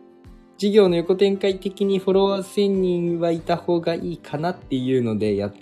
[0.58, 5.54] 事業の横展開的にフォロワー1000人はいた方がいいかなっていうのでやっ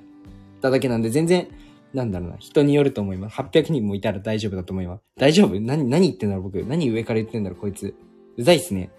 [0.61, 1.47] ただけなんで、全然、
[1.93, 3.39] なんだろうな、人によると思います。
[3.41, 5.01] 800人もいたら大丈夫だと思います。
[5.17, 5.59] 大丈夫？
[5.59, 6.63] 何、何言ってんだろう僕。
[6.65, 7.95] 何上から言ってんだろうこいつ。
[8.37, 8.89] うざいっすね。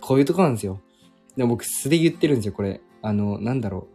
[0.00, 0.80] こういうとこなんですよ。
[1.36, 2.80] でも僕素で言ってるんですよ、これ。
[3.00, 3.92] あの、なんだろう。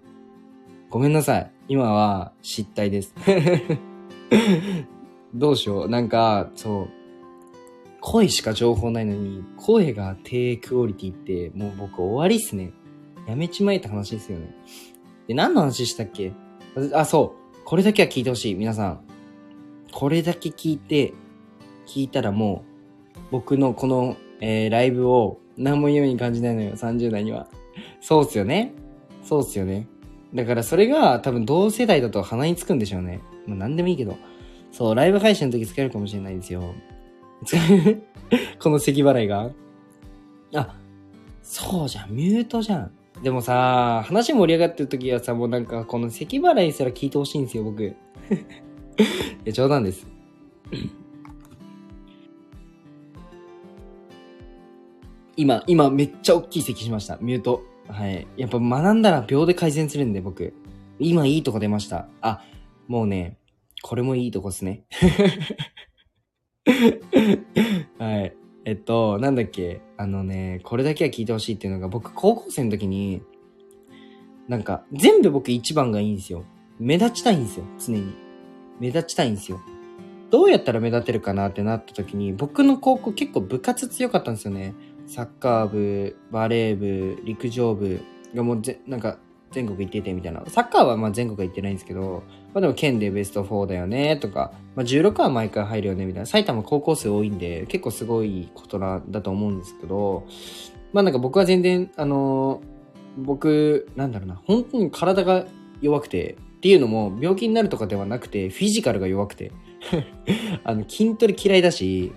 [0.90, 1.52] ごめんなさい。
[1.68, 3.14] 今は失態です。
[5.36, 5.90] どうしよう。
[5.90, 6.88] なんか、そう。
[8.00, 12.72] 声しか情報ないのに、声が低クオリティって、もう僕終わりっすね。
[13.28, 14.56] やめちまえって話ですよね。
[15.28, 16.32] で、何の話したっけ？
[16.94, 17.47] あ、そう。
[17.68, 18.56] これだけは聞いてほしい。
[18.56, 19.02] 皆さん。
[19.92, 21.14] これだけ聞いて、
[21.86, 22.64] 聞いたらも
[23.14, 26.78] う、僕のこの、えー、ライブを何も言うように感じないのよ。
[26.78, 27.50] 30代には。
[28.00, 28.74] そうっすよね。
[29.22, 29.86] そうっすよね。
[30.34, 33.20] だからそれが多分同世代だと鼻につくんでしょうね。
[33.46, 34.18] もう何でもいいけど。
[34.72, 36.74] そう、ライブ配信の時使えるかもしれないですよ。
[38.64, 39.52] この咳払いが
[40.56, 40.74] あ、
[41.42, 42.97] そうじゃん、ミュートじゃん。
[43.24, 47.84] でもさ、話盛り上がってる時はさ、もうなんかこの咳払いすら聞いてほしいんですよ、僕。
[47.84, 47.96] い
[49.46, 50.08] や、冗談です。
[55.36, 57.18] 今、今めっちゃ大きい咳しました。
[57.22, 57.64] ミュート。
[57.88, 58.28] はい。
[58.38, 60.54] やっぱ学んだら秒で改善するんで、僕。
[61.00, 62.08] 今いいとこ出ました。
[62.22, 62.42] あ、
[62.88, 63.38] もうね、
[63.84, 64.84] これもいいとこっすね。
[68.00, 68.36] はい。
[68.68, 73.22] えっと、なんだっけ、あのね、これだけは聞いてほしいっていうのが、僕、高校生の時に、
[74.50, 76.44] なんか、全部僕一番がいいんですよ。
[76.78, 78.14] 目立ちたいんですよ、常に。
[78.82, 79.62] 目立ちたいんですよ。
[80.32, 84.76] どうやったら目立てるかなってなった時に、僕の高校結構部活強かったんですよね。
[85.06, 88.02] サッカー部、バレー部、陸上部
[88.36, 89.18] がもうぜ、なんか、
[89.52, 90.44] 全国行っててみたいな。
[90.48, 96.26] サッカーはま全国行ってないんですけど、まあでも県でベスト4だよねとか、まあ16は毎回入るよねみたいな。
[96.26, 100.28] 埼玉高校生多いんで、結構すごいことなだと思うんですけど、
[100.94, 102.78] まあなんか僕は全然、あのー
[103.18, 105.46] 僕、なんだろうな、本当に体が
[105.82, 109.52] 弱くて、っていうのも病気になるとかではなくて、フィジカルが弱くて。
[110.64, 112.12] あの、筋トレ嫌いだし、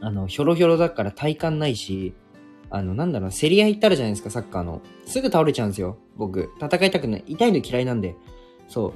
[0.00, 2.12] あの、ひょろひょろだから体幹ないし、
[2.70, 4.80] あの、なんだろう、競り合いってあるじゃないですか、サッカーの。
[5.06, 6.50] すぐ倒れちゃうんですよ、僕。
[6.60, 7.24] 戦いたくない。
[7.26, 8.16] 痛いの嫌いなんで。
[8.68, 8.88] そ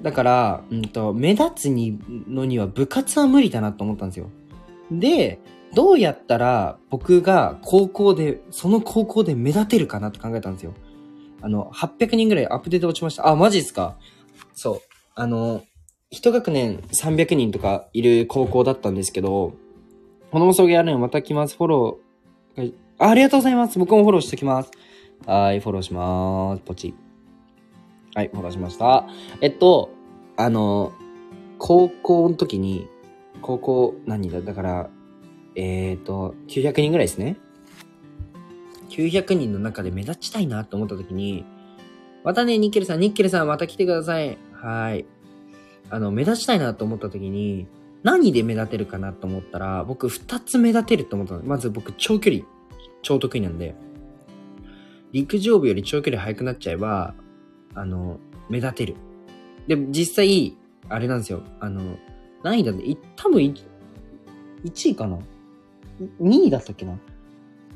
[0.00, 0.02] う。
[0.02, 4.30] だから、うんと、目立つにのには部活は無理だなと思ったんですよ。
[4.90, 5.40] で、
[5.74, 10.72] どうやったら僕が高校で、その高校で目立てるかなって考えたんですよ。
[11.40, 13.28] あの、800人ぐらいアップデート落ちました。
[13.28, 13.96] あ、マジっすか
[14.54, 14.80] そう。
[15.14, 15.62] あの、
[16.10, 19.52] 一学年300人とかいる高校だったんですけど、
[20.30, 21.56] この放送やるのまた来ます。
[21.56, 23.78] フォローあ、りがとうございます。
[23.78, 24.70] 僕もフォローしておきます。
[25.24, 26.62] はい、フォローしまーす。
[26.62, 26.94] ポチ。
[28.14, 29.06] はい、フォローしました。
[29.40, 29.90] えっと、
[30.36, 30.92] あの、
[31.58, 32.88] 高校の時に、
[33.40, 34.40] 高校何人だ？
[34.40, 34.90] だから、
[35.54, 37.36] えっ、と、900人ぐらいですね。
[38.88, 41.44] 900人の中で目立ちたいなと思った時に、
[42.24, 44.38] またね、ニッケルさん、ニッケルさん、また来てください。
[44.52, 45.06] はい。
[45.88, 47.68] あの、目立ちたいなと思った時に、
[48.02, 51.44] 何で目立てるかなと思ったら、僕二つ目立てると思ったの。
[51.44, 52.44] まず僕長距離、
[53.02, 53.74] 超得意なんで、
[55.12, 57.14] 陸上部より長距離速くなっちゃえば、
[57.74, 58.18] あの、
[58.50, 58.96] 目立てる。
[59.66, 60.56] で、実際、
[60.88, 61.42] あれなんですよ。
[61.60, 61.98] あの、
[62.42, 63.54] 何位だって、多分い
[64.64, 65.18] 1位かな
[66.20, 66.98] ?2 位だったっけな？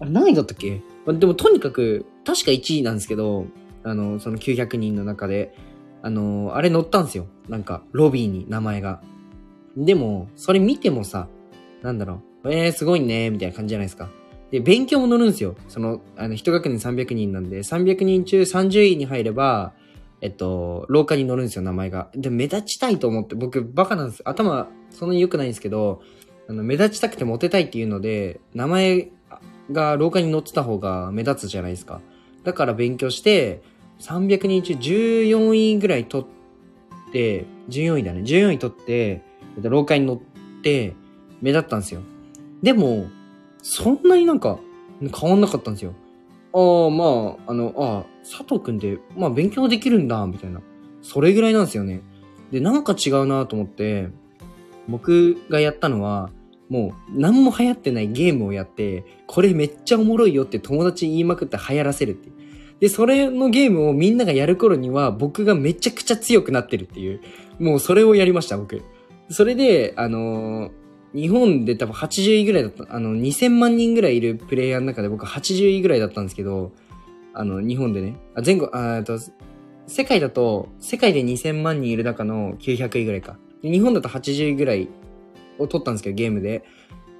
[0.01, 0.81] あれ何位だったっけ？
[1.07, 3.47] まあでもとにかく、確か1位なんですけど、
[3.85, 5.55] あの、その900人の中で、
[6.03, 7.27] あの、あれ載ったんですよ。
[7.49, 9.03] なんか、ロビーに名前が。
[9.77, 11.29] でも、それ見てもさ、
[11.83, 14.11] なんだろう、えー、すごいね、みたいな感じじゃないですか。
[14.53, 15.57] で、勉強も載るんですよ。
[15.69, 19.73] その、あの、一学年300人なんで、300人中30位に入れば、
[20.21, 22.11] えっと、廊下に載るんですよ、名前が。
[22.15, 24.23] で、目立ちたいと思って、僕、バカなんです。
[24.27, 26.03] 頭、そんなに良くないんですけど、
[26.49, 29.09] あの、目立ちたくてモテたいっていうので、名前
[29.73, 32.03] が廊下に載ってた方が目立つじゃないですか。
[32.45, 33.63] だから勉強して、
[34.01, 36.27] 300人中14位ぐらい取
[37.09, 38.21] って、14位だね。
[38.21, 39.23] 14位取って、
[39.63, 40.21] 廊下に乗っ
[40.63, 40.95] て、
[41.41, 42.03] 目立ったんですよ。
[42.63, 43.07] でも、
[43.63, 44.59] そんなになんか、
[45.01, 45.95] 変わんなかったんですよ。
[46.53, 50.61] ああ、まあ、あの、ああ、佐藤くんって、まあ勉強できるんだ、みたいな。
[51.01, 52.03] それぐらいなんですよね。
[52.51, 54.09] で、なんか違うなと思って、
[54.89, 56.31] 僕がやったのは、
[56.69, 62.35] もう何も流行ってないゲームをやって、これめっちゃおもろいよって友達に言いまくって流行らせるっていう。
[62.81, 67.21] で、それのゲームをみんながやる頃には僕がめちゃくちゃ強くなってるっていう。
[67.59, 68.83] もうそれをやりました、僕。
[69.29, 70.82] それで、あのー
[71.15, 76.73] 日本で多分80位ぐらいだった、あの、2000万人ぐらいいるプレイヤーの中で僕80位ぐらいだったんですけど、
[77.35, 79.19] あの、日本でね、あ、全国、あと、
[79.87, 83.37] 世界だと、世界で2000万人いる中の900位ぐらいか。
[83.63, 84.89] 日本だと80位ぐらい
[85.59, 86.65] を取ったんですけど、ゲームで。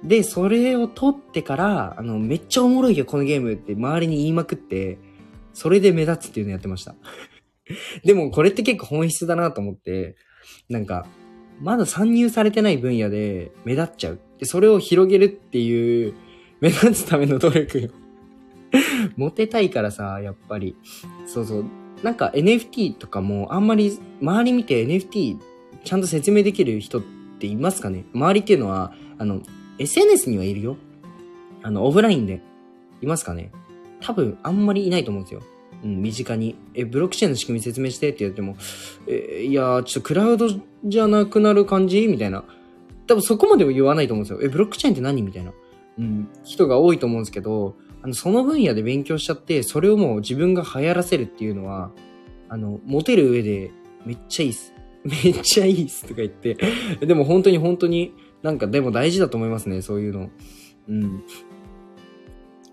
[0.03, 4.97] で、それを取ってから、あの、めっちゃおもろいよ、このゲームって周りに言いまくって、
[5.53, 6.95] それで目立つっていうのやってました。
[8.03, 10.15] でも、これって結構本質だなと思って、
[10.69, 11.05] なんか、
[11.63, 14.19] まだ参入されてない分野で目立っちゃう。
[14.37, 16.13] で、それを広げるっていう、
[16.61, 17.89] 目立つための努力よ。
[19.17, 20.75] モテたいからさ、やっぱり。
[21.25, 21.65] そうそう。
[22.03, 25.37] なんか NFT とかもあんまり周り見て NFT
[25.85, 27.01] ちゃんと説明できる人っ
[27.39, 28.05] ていますかね？
[28.13, 29.41] 周りっていうのは、あの、
[29.79, 30.77] SNS にはいるよ。
[31.61, 32.41] あの、オフラインで。
[33.01, 33.51] いますかね？
[34.01, 35.41] 多分あんまりいないと思うんですよ。
[35.83, 36.55] うん、身近に。
[36.73, 38.55] え、ブロックチェーンの仕組み説明してって言っても、
[39.07, 40.47] え、いやー、ちょっとクラウド
[40.85, 42.07] じゃなくなる感じ？
[42.07, 42.43] みたいな。
[43.05, 44.39] 多分そこまでは言わないと思うんですよ。
[44.41, 45.21] え、ブロックチェーンって何？
[45.21, 45.51] みたいな。
[45.99, 51.91] うん、人が多いと思うんですけど、あの、その分野で勉強しちゃって、それをもう自分が流行らせるっていうのは、
[52.49, 53.71] あの、モテる上で
[54.05, 54.73] めっちゃいいっす。
[55.03, 56.57] めっちゃいいっすとか言って。
[57.05, 60.29] でも本当に本当になんかでも大事だと思いますね、そういうの。
[60.87, 61.23] うん。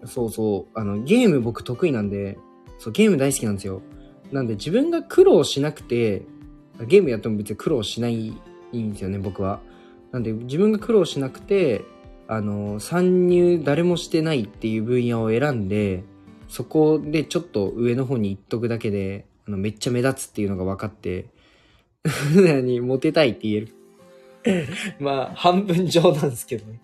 [0.04, 0.78] そうそう。
[0.78, 2.38] あの、ゲーム僕得意なんで、
[2.80, 3.82] そう、ゲーム大好きなんですよ。
[4.32, 6.22] なんで自分が苦労しなくて、
[6.88, 8.30] ゲームやっても別に苦労しない
[8.74, 9.60] んですよね、僕は。
[10.12, 11.84] なんで自分が苦労しなくて、
[12.26, 16.04] あの、参入誰もしてないっていう分野を選んで、
[16.48, 21.26] そこでちょっと上の方に行っとくだけで、あの、めっちゃ目立つっていうのが分かって、
[22.34, 23.68] 何、モテたいって言える？
[24.98, 26.80] まあ、半分冗談ですけどね。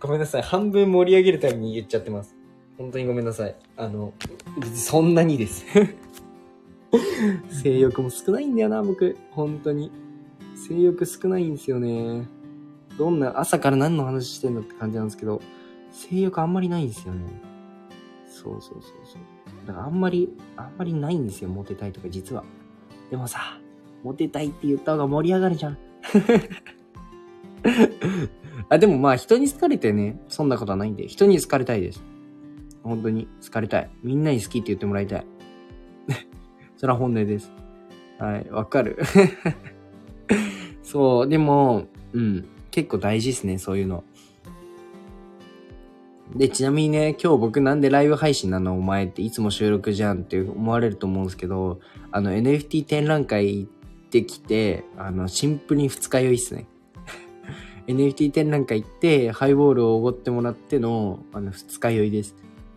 [0.00, 0.42] ごめんなさい。
[0.42, 2.34] 半分盛り上げるために言っちゃってます。
[2.78, 3.54] 本当にごめんなさい。
[3.76, 4.12] あの、
[4.74, 5.64] そんなにです。
[7.50, 9.16] 性欲も少ないんだよな、僕。
[9.30, 9.90] 本当に。
[10.54, 12.26] 性欲少ないんですよね。
[12.98, 15.40] どんな、朝から何の話してんのって感じなんですけど、
[15.90, 17.24] 性欲あんまりないんですよね。
[18.26, 19.66] そうそうそうそう。
[19.66, 22.44] だからあんまり、あんまりないんですよ、モテたいとか、実は。
[23.10, 23.58] でもさ、
[24.02, 25.78] モテたいって言った方が盛り上がるじゃん。
[28.68, 32.02] あ、でもまあ人に好かれてね、そんなことはないんで、人に好かれたいです。
[32.84, 33.90] 本当に好かれたい。
[34.02, 35.26] みんなに好きって言ってもらいたい。
[36.76, 37.50] それは本音です。
[38.18, 38.98] はい、わかる。
[40.82, 44.04] そう、でも、うん、結構大事ですね、そういうの。
[46.36, 48.76] で、ちなみにね、今日僕なんでライブ配信なの？
[48.76, 51.80] お前っていつも収録じゃんって思われると思うんですけど、
[52.10, 53.70] あの NFT 展覧会行っ
[54.10, 56.66] てきて、あの、シンプルに二日酔いっすね。
[57.86, 62.34] NFT 展覧会行って、ハイボールをおごってもらっての、あの、二日酔いです。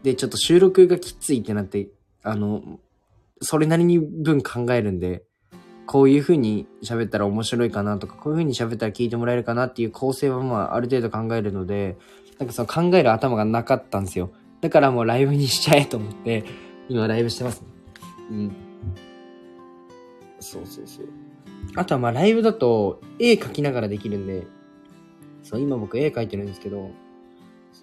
[0.07, 1.89] で、ちょっと収録がきついってなって、
[2.23, 2.79] あの、
[3.41, 5.25] それなりに分考えるんで、
[5.85, 11.97] こういう風に喋ったら面白いかなとか、こういう風に喋ったら聞いてもらえるかなっていう構成はまあ、ある程度考えるので、
[12.39, 14.31] なんかその考える頭がなかったんですよ。
[14.61, 16.45] だからもうライブにしちゃえと思って、
[16.87, 17.67] 今ライブしてます、ね。
[18.31, 18.55] うん。
[20.39, 21.05] そうそうそう。
[21.75, 24.47] あとはまあライブだと絵描きながらできるんで、
[25.43, 26.91] そう、今僕絵描いてるんですけど、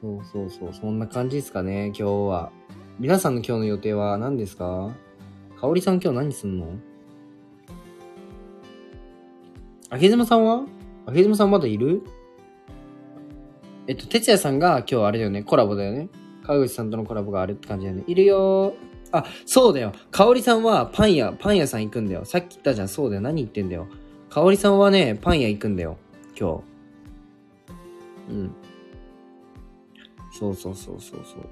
[0.05, 2.53] そうそうそう、そんな感じですかね、今日は。
[2.99, 4.95] 皆さんの今日の予定は何ですか？
[5.59, 6.67] かおりさん今日何すんの？
[9.89, 10.67] あげずまさんは？
[11.07, 12.03] あげずまさんまだいる？
[13.87, 16.11] えっと、てつやさんが今日あれだよね、コラボだよね。
[16.43, 18.05] 川口さんとのコラボがあるって感じだよね。
[18.07, 19.19] いるよー。
[19.19, 19.93] あ、そうだよ。
[20.11, 22.27] かおりさんはパン屋、パン屋さん行くんだよ。
[22.27, 22.89] さっき言ったじゃん。
[22.89, 23.23] そうだよ。
[23.23, 23.87] 何言ってんだよ。
[24.29, 25.97] かおりさんはね、パン屋行くんだよ。
[26.39, 26.63] 今
[28.29, 28.35] 日。
[28.35, 28.55] うん。
[30.37, 31.49] そうそうそうそうそう。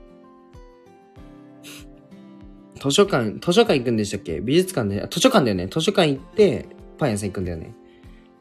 [2.81, 4.41] 図書館、図書館行くんでしたっけ？
[4.41, 5.69] 美術館で、図書館だよね。
[5.69, 6.67] 図書館行って、
[6.99, 7.75] パン屋さん行くんだよね。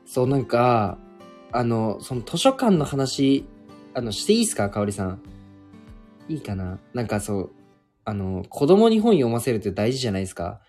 [0.06, 0.98] そう、なんか、
[1.52, 3.46] あの、その図書館の話、
[3.94, 4.70] あの、していいっすか？
[4.72, 5.22] かおりさん。
[6.28, 6.80] いいかな？
[6.94, 7.52] なんかそう、
[8.04, 10.60] あの、子供に本読ませるって大事じゃないですか？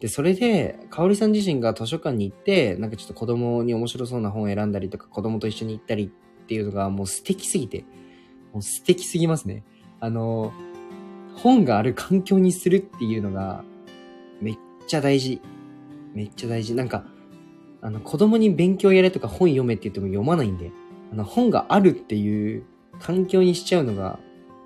[0.00, 7.84] で、それで、かおりさん自身が図書館に行って、なんかちょっと子供に面白そうな本を選んだりとか、子供と一緒に行ったりっていうのがもう素敵すぎて、
[8.52, 9.64] もう素敵すぎますね。
[10.00, 10.52] あの、
[11.36, 13.64] 本がある環境にするっていうのが、
[14.40, 14.54] めっ
[14.86, 15.40] ちゃ大事。
[16.14, 16.74] めっちゃ大事。
[16.74, 17.04] なんか、
[17.80, 20.70] あの、子供に勉強やれとか本読めって言っても読まないんで、
[21.12, 22.64] あの、本があるっていう
[23.00, 24.18] 環境にしちゃうのが、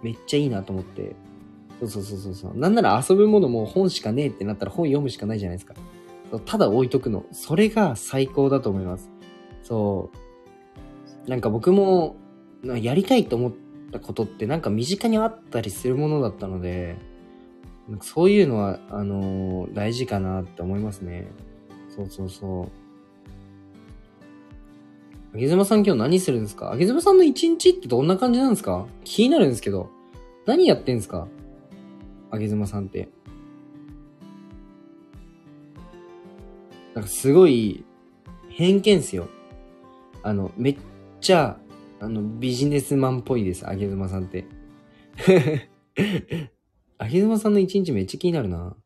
[0.02, 1.16] めっちゃいいなと思って。
[1.80, 2.58] そうそうそうそうそう。
[2.58, 5.74] なんなら遊ぶものも本しかねえってなったら本読むしかないじゃないですか。
[6.44, 7.24] ただ置いとくの。
[7.32, 9.10] それが最高だと思います。
[9.62, 10.10] そ
[11.26, 11.30] う。
[11.30, 12.16] なんか僕も、
[12.64, 13.52] やりたいと思っ
[13.98, 16.96] たことってなんか身近にあったりするものだったので、
[17.88, 21.26] なんかそういうのは、あのー大事かなって思いますね。
[21.88, 22.68] そうそうそう。
[25.34, 26.72] あげずまさん今日何するんですか？
[26.72, 28.86] あげずまさんの一日ってどんな感じなんですか？
[29.04, 29.90] 気になるんですけど。
[30.46, 31.28] 何やってんですか？
[32.30, 33.08] あげずまさんって。
[36.94, 37.84] なんかすごい、
[38.48, 39.28] 偏見っすよ。
[40.22, 40.78] あの、めっ
[41.20, 41.58] ちゃ、
[42.00, 44.44] あの、ビジネスマンっぽいです、あげずまさんって。
[46.98, 48.76] あげずまさんの一日めっちゃ気になるな。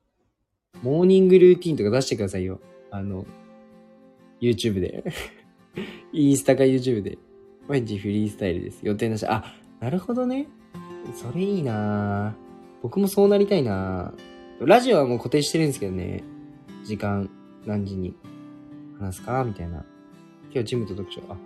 [0.83, 2.61] モーニングルーティンとか出してくださいよ。
[2.91, 3.27] あの、
[4.41, 5.05] YouTube で。
[6.13, 7.19] インスタか YouTube で。
[7.69, 8.81] 毎日フリースタイルです。
[8.83, 9.27] 予定なし。
[9.27, 10.49] あ、なるほどね。
[11.15, 12.37] それいいな
[12.83, 14.13] 僕もそうなりたいな
[14.61, 16.23] ラジオはもう固定してるんですけどね。
[16.85, 17.31] 時間、
[17.67, 18.15] 何時に
[18.99, 19.45] 話すか？
[19.45, 19.85] みたいな。
[20.53, 21.21] 今日ジムと読書。
[21.29, 21.37] あ、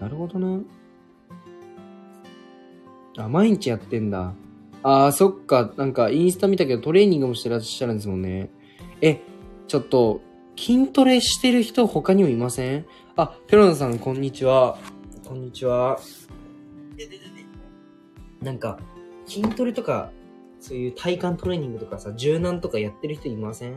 [0.00, 0.60] なるほどな。
[3.18, 4.34] あ、毎日やってんだ。
[4.82, 5.72] あー、そっか。
[5.76, 8.50] なんか、インスタ見たけどトレーニングもしてらっしゃるんですもんね。
[9.00, 9.20] え、
[9.68, 10.20] ちょっと、
[10.56, 12.86] 筋トレしてる人他にもいません？
[13.16, 14.78] あ、ペロナさん、こんにちは。
[15.26, 15.98] こんにちは。
[18.42, 18.78] なんか、
[19.26, 20.10] 筋トレとか、
[20.60, 23.74] そういう体幹トレーニングとかさ、柔軟とかやってる人いません？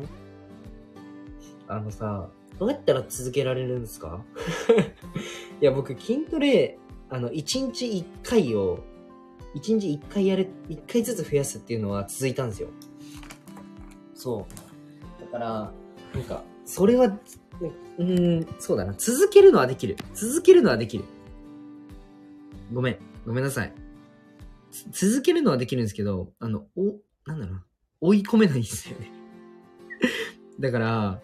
[1.68, 2.30] あのさ、
[2.60, 4.22] どうやったら続けられるんですか？
[5.62, 6.78] いや、僕、筋トレ、
[7.10, 7.34] あの、1
[7.74, 8.80] 日1回を、
[9.56, 12.70] 1日1回やる、1回ずつ増やすっていうのは続いたんですよ。
[14.14, 14.46] そ
[15.20, 15.22] う。
[15.22, 15.72] だから、
[16.14, 18.94] なんか、それは、うーん、そうだな。
[18.94, 19.98] 続けるのはできる。
[20.14, 21.04] 続けるのはできる。
[22.74, 22.98] ごめん。
[23.26, 23.74] ごめんなさい。
[24.72, 27.66] つ続けるのはできるんですけど、あの、お、なんだろうな。
[28.02, 29.12] 追い込めないんですよね。
[30.60, 31.22] だから、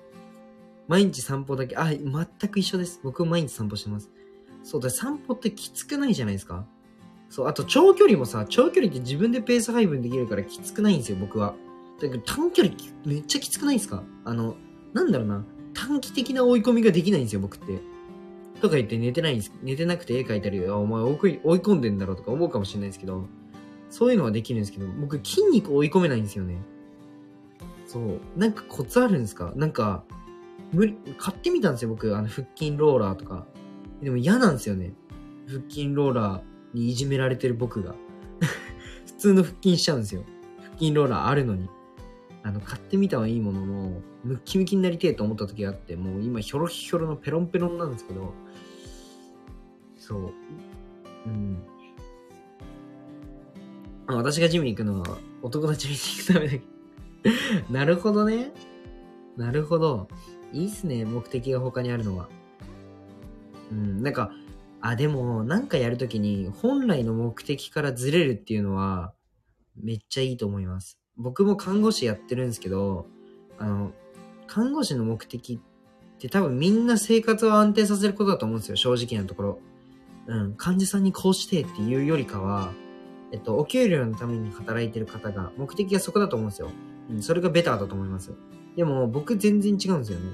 [0.88, 3.00] 毎日散歩だけ、あ、全く一緒です。
[3.04, 4.10] 僕も毎日散歩してます。
[4.64, 6.68] そうだ、散歩ってきつくないじゃないですか。
[7.36, 11.54] そう、あと長距離もさ、長距離って自分でペース配分できるからきつくないんですよ、僕は。
[12.00, 12.74] だけど短距離
[13.06, 14.04] めっちゃきつくないですか？
[14.24, 14.56] あの、
[14.94, 15.44] なんだろうな。
[15.74, 17.82] 短期的な追い込みができないんですよ、僕って。
[18.62, 19.52] とか言って寝てないんです。
[19.62, 23.26] 寝てなくて絵描いたり、あ、お前追い込んでんだろうとか思うかもしれないですけど、
[23.90, 26.56] そういうのはできるんですけど、僕筋肉追い込めないんですよね。
[27.86, 28.22] そう。
[28.38, 29.52] なんかコツあるんですか？
[29.58, 30.06] なんか、
[30.72, 32.16] 無理、買ってみたんですよ、僕。
[32.16, 33.46] あの、腹筋ローラーとか。
[34.02, 34.94] でも嫌なんですよね。
[35.48, 37.96] 腹筋ローラーにいじめられてる僕が。
[39.08, 40.24] 普通の腹筋しちゃうんですよ。
[40.62, 41.70] 腹筋ローラーあるのに。
[42.44, 48.34] あの、買ってみたはいいものの、ムッキムキになりてえと思った時があって、もう今ヒョロヒョロのペロンペロンなんですけど、
[49.98, 50.34] そう。
[51.26, 51.58] うん。
[54.08, 56.62] 私がジムに行くのは男たち見に行くためだけ。
[57.74, 58.52] なるほどね。
[59.38, 60.08] なるほど。
[60.54, 62.30] いいっすね、目的が他にあるのは。
[63.72, 64.32] うん、なんか、
[64.88, 69.14] あ、でも、なんかやるときに、本来の目的からずれるっていうのは、
[69.76, 71.00] めっちゃいいと思います。
[71.18, 73.08] 僕も看護師やってるんですけど、
[73.58, 73.94] あの、
[74.46, 79.60] 看護師の目的って多分みんな生活を安定させることだと思うんですよ、正直なところ。
[80.28, 82.72] うん、患者さんにこうしてっていうよりかは、
[83.32, 86.70] えっと、お給料のために働いてる方が、目的がそこだと思うんですよ。
[87.10, 88.34] うん、それがベターだと思います。
[88.76, 90.26] でも、僕全然違うんですよね。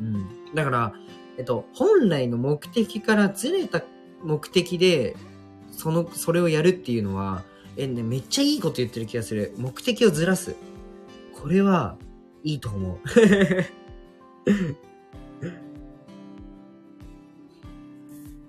[0.00, 0.54] うん。
[0.54, 0.94] だから、
[1.38, 3.82] えっと、本来の目的からずれた
[4.22, 5.16] 目的で、
[5.70, 7.44] その、それをやるっていうのは、
[7.76, 9.54] え、ね、めっちゃいいこと言ってる気がする。
[9.58, 10.56] 目的をずらす。
[11.34, 11.96] これは、
[12.42, 12.98] いいと思う。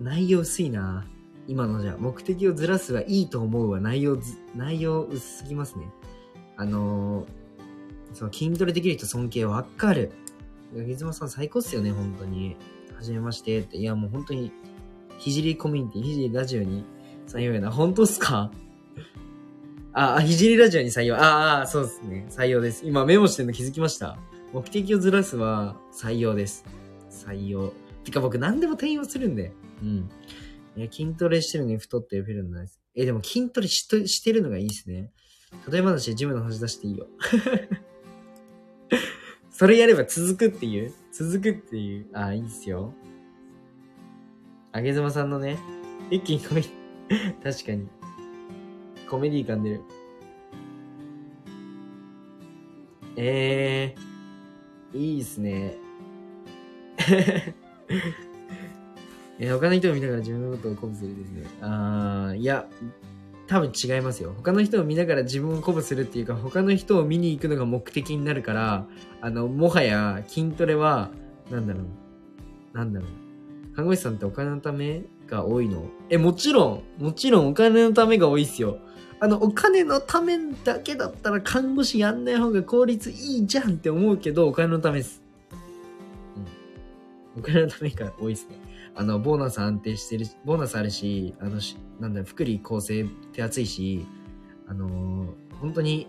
[0.00, 1.04] 内容薄いな
[1.48, 5.90] 今のじゃ、目的をずらすはいいと思うは内容ず、内容薄すぎますね。
[6.56, 10.12] あのー、その筋トレできる人尊敬わかる。
[10.72, 12.56] 水間さん最高っすよね、本当に。
[12.98, 13.76] はじめましてって。
[13.76, 14.50] いや、もう本当に、
[15.18, 16.84] ひじりコミュニティ、ひじりラジオに
[17.28, 17.70] 採用やな。
[17.70, 18.50] 本当っすか？
[19.92, 21.14] あ、あ、ひじりラジオに採用。
[21.16, 22.26] ああ、そうですね。
[22.28, 22.84] 採用です。
[22.84, 24.18] 今メモしてるの気づきました？
[24.52, 26.64] 目的をずらすは採用です。
[27.08, 27.72] 採用。
[28.02, 29.52] てか僕何でも転用するんで。
[29.80, 30.10] うん。
[30.76, 32.80] いや、筋トレしてるのに太ってるフィルムないです。
[32.96, 35.12] え、でも筋トレしとしてるのがいいですね。
[35.70, 37.06] 例えばだし、ジムの話出していいよ。
[39.50, 42.06] それやれば続くっていう続くっていう。
[42.12, 42.94] あ、いいっすよ。
[44.70, 45.58] あげずまさんのね、
[46.12, 46.62] 一気にコメ
[47.42, 47.88] 確かに。
[49.10, 49.80] コメディー感出る。
[53.16, 55.76] えー、いいっすね。
[59.40, 61.46] え他の人を見ながら自分のことを鼓舞するですね。
[61.62, 62.68] あー、いや、
[63.48, 64.34] 多分違いますよ。
[64.36, 68.86] 他の人を見ながら自分を鼓舞するっていうか、他の人を見に行くのが目的になるから、
[69.22, 71.10] あの、もはや筋トレは、
[71.50, 72.76] なんだろう。
[72.76, 73.74] なんだろう。
[73.74, 75.86] 看護師さんってお金のためが多いの？
[76.10, 78.78] え、もちろん、もちろんお金のためが多いっすよ。
[79.18, 85.22] あの、お金のためだけだったら看護師やんない方が効率いいじゃんって思うけど、お金のためです。
[87.34, 87.42] うん。
[87.42, 88.67] お金のためが多いっすね。
[88.98, 91.60] あの、ボーナス安定してるし、ボーナスあるし、あの、
[92.00, 94.04] なんだろ、福利厚生手厚いし、
[94.66, 95.28] あのー
[95.60, 96.08] 本当に、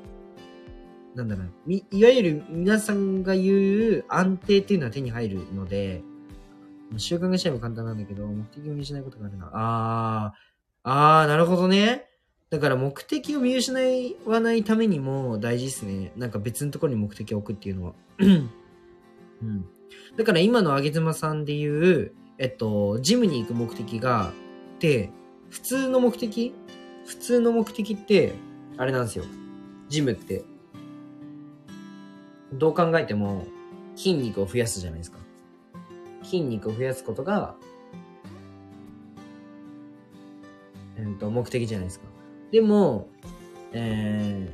[1.15, 6.03] なんだろう、み、いわゆる皆さんが言う安定っていうのは手に入るので、
[6.97, 9.49] 習慣がしちゃえば簡単なんだけど、目的を見失うことがあるな。
[9.53, 10.39] あー、
[10.83, 12.05] あー、なるほどね。
[12.49, 13.79] だから目的を見失
[14.25, 16.11] わないためにも大事ですね。
[16.15, 17.93] なんか別のところに目的を置くっていうのは。
[18.19, 18.25] う
[19.45, 19.65] ん。
[20.17, 24.31] だから今のあげずまさんで言う、えっと、ジムに行く目的が、
[24.79, 25.11] で、
[25.49, 26.55] 普通の目的
[27.05, 28.33] 普通の目的って、
[28.77, 29.25] あれなんですよ。
[29.89, 30.45] ジムって。
[32.53, 33.45] どう考えても、
[33.95, 35.17] 筋肉を増やすじゃないですか。
[36.23, 37.55] 筋肉を増やすことが、
[40.95, 42.05] えっと、目的じゃないですか。
[42.51, 43.09] でも、
[43.73, 44.53] え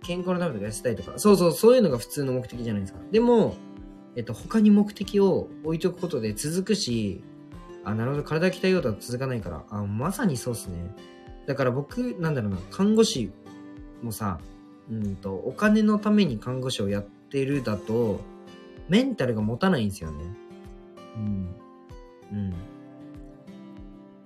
[0.00, 3.00] ー、健康のためとか痩せたいとか、そうそう、そういうのが普通の目的じゃないですか。
[3.10, 3.54] でも、
[4.18, 7.22] えっと、他に目的を置いとくことで続くし、
[7.84, 10.92] あ、なるほど、体鍛えようとは続かないから、あ、まさにそうっすね。
[11.46, 13.30] だから僕、なんだろうな、看護師
[14.02, 14.40] もさ、
[14.90, 18.18] うんと、お金のために看護師をやってるだと、
[18.88, 20.24] メンタルが持たないんですよね。
[21.14, 21.54] うん。
[22.32, 22.54] うん。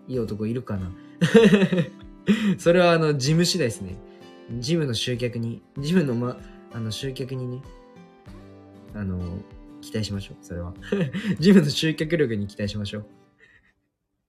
[0.09, 0.91] いい男いるかな
[2.57, 3.99] それはあの、事務次第ですね。
[4.59, 6.41] ジムの集客に、ジムのま、
[6.73, 7.63] あの、集客にね、
[8.95, 9.21] あの、
[9.83, 10.73] 期待しましょう、それは。
[11.39, 13.07] ジムの集客力に期待しましょう。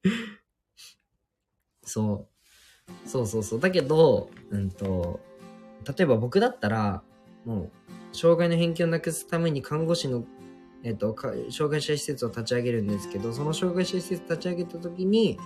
[1.86, 3.08] そう。
[3.08, 3.60] そうそうそう。
[3.62, 5.22] だけど、うんと、
[5.88, 7.04] 例えば僕だったら、
[7.46, 7.72] も
[8.12, 10.26] う、障害の偏見をなくすために看護師の、
[10.84, 15.38] えっと、か障害者施設を立ち上げるんですけど、その障害者施設立ち上げた時に、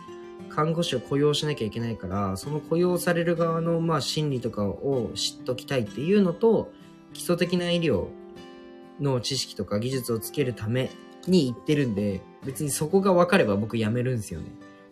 [0.50, 6.72] 看護師を雇用しなきゃいけないから、その雇用される側の、まあ、心理とかを知っときたいっていうのと、
[7.14, 8.08] 基礎的な医療
[9.00, 10.90] の知識とか技術をつけるため
[11.28, 14.48] に行ってるんで、別にそこが分かれば僕辞めるんですよね。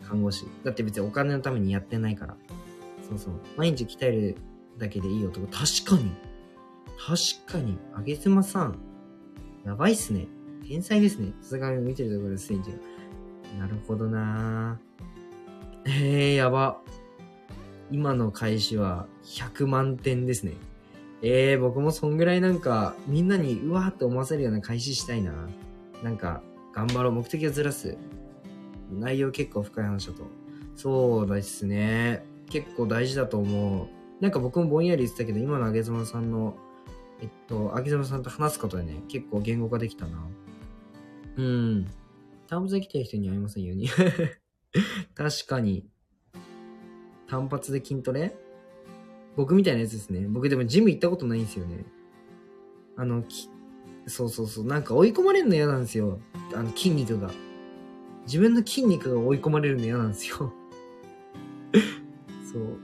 [0.08, 0.46] 看護師。
[0.64, 2.38] だって別にお金のためにやってないから。
[3.08, 3.34] そうそう。
[3.58, 4.38] 毎日鍛える
[4.78, 5.46] だけでいい男。
[5.48, 6.12] 確かに。
[6.98, 7.78] 確かに。
[7.94, 8.80] あげつまさん。
[9.66, 10.28] やばいっすね。
[10.68, 11.34] 天才ですね。
[11.42, 12.78] さすがに見てるところです、スインジが。
[13.60, 15.92] なるほどなぁ。
[15.92, 16.82] えー、やば。
[17.92, 20.54] 今の開始は100万点ですね。
[21.22, 25.34] えー、僕もそんぐらいなんか、みんなにうわーって思わせるような開始したいな。
[26.04, 26.44] なんか、
[26.74, 27.14] 頑張ろう。
[27.14, 27.98] 目的をずらす。
[28.92, 30.24] 内容結構深い話だと。
[30.76, 32.26] そうですね。
[32.50, 33.88] 結構大事だと思う。
[34.22, 36.58] なんか僕もぼんやり言ってたけど、今のあげずまさんの、
[37.22, 40.28] えっと、あげずまさんと話すことでね、結構言語化できたな。
[41.38, 41.88] うん。
[42.48, 43.90] 単発で来てる人に会いませんように。
[45.16, 45.88] 確かに。
[47.28, 48.36] 単発で筋トレ？
[49.36, 50.28] 僕みたいなやつですね。
[50.28, 51.86] 僕でもジム行ったことないんですよね。
[52.98, 53.50] あの、き、
[54.08, 54.66] そうそうそう。
[54.66, 56.20] なんか追い込まれるの嫌なんですよ。
[56.54, 57.32] あの、筋肉が。
[58.26, 60.38] 自分の筋肉が追い込まれるの嫌なんですよ。
[62.52, 62.80] そう。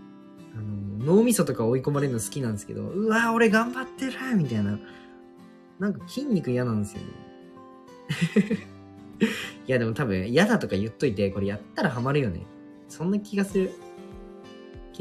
[0.54, 4.80] あの、脳みそとか追い込まれるの好きなんですけど、うわー、俺頑張ってるみたいな。
[5.80, 7.08] なんか筋肉嫌なんですよね。
[9.68, 12.45] いやでも多分嫌だとか言っといて、これやったらハマるよね。
[12.88, 13.72] そんな気がする。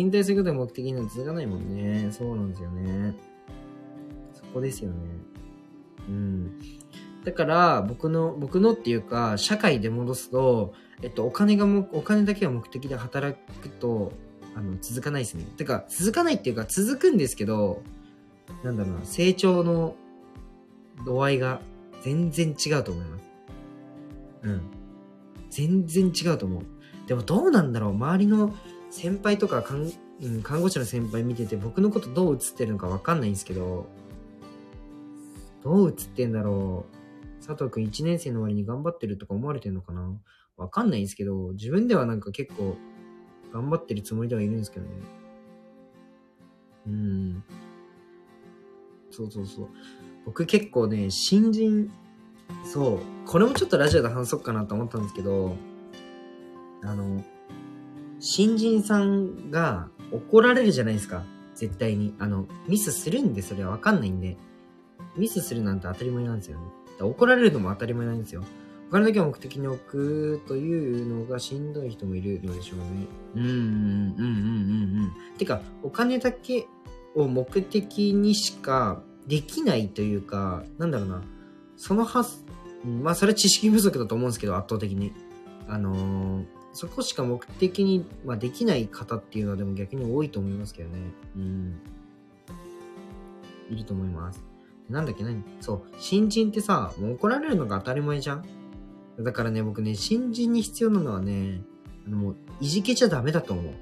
[0.00, 2.10] 筋トレすることが目的には続かないもんね。
[2.10, 3.14] そうなんですよね。
[4.32, 4.96] そこですよね。
[6.08, 6.58] うん。
[7.24, 10.72] だから、僕の、僕のっていうか、社会で戻すと、
[11.02, 14.12] えっと、お金がも、お金だけが目的で働くと、
[14.54, 15.44] あの、続かないですね。
[15.56, 17.82] てか、続かないっていうか、続くんですけど、
[18.64, 19.96] なんだろうな、成長の
[21.04, 21.60] 度合いが
[22.02, 23.24] 全然違うと思います。
[24.44, 24.60] うん。
[25.50, 26.62] 全然違うと思う。
[27.06, 28.54] でもどうなんだろう周りの
[28.90, 29.90] 先輩とか看,、
[30.22, 33.86] うん、看護師の先輩見てて僕のことどう映ってるのかわかんないんですけど、
[35.62, 37.00] どう映ってんだろう
[37.46, 40.12] 佐藤くん1年生の割に頑張ってるとか思われてるのかな
[40.56, 42.76] わかんないんですけど、自分ではなんか結構
[43.52, 44.92] 頑張ってるつもりではいるんですけどね。
[46.86, 47.44] うん。
[49.10, 49.68] そうそうそう。
[50.26, 51.90] 僕結構ね、新人、
[52.64, 55.56] そう、これもちょっとラジオで話そうかなと思ったんですけど、
[56.82, 57.24] あの、
[58.20, 61.24] 新人さんが怒られるじゃないですか。
[61.54, 62.14] 絶対に。
[62.18, 64.36] あの、ミスするんで、それはわかんないんで。
[65.16, 66.64] ミスするなんて当たり前なんですよね。
[66.98, 68.44] ら怒られるのも当たり前なんですよ。
[68.90, 72.84] お金だけを目的に置くというのがしんどい人もいるのでしょうね。
[73.36, 73.62] うん、うん、うん、う
[74.12, 75.38] ん、うん、うん。
[75.38, 76.66] てか、お金だけ
[77.14, 81.22] を目的にしかできないというか、なんだろうな。
[81.76, 82.44] その発、
[82.84, 85.12] まあ、それは知識不足だと思うんですけど、圧倒的に。
[85.68, 90.98] あのーそこしか目的に、まあ、できない方っていうのはでも逆に多いと思いますけどね。
[91.36, 91.80] うん。
[93.70, 94.42] いると思います。
[94.88, 95.42] なんだっけ何？
[95.60, 95.82] そう。
[95.98, 98.44] 新人ってさ、もう怒られるのが当たり前じゃん
[99.18, 101.60] だからね、僕ね、新人に必要なのはね、
[102.06, 103.74] あのもう、いじけちゃダメだと思う。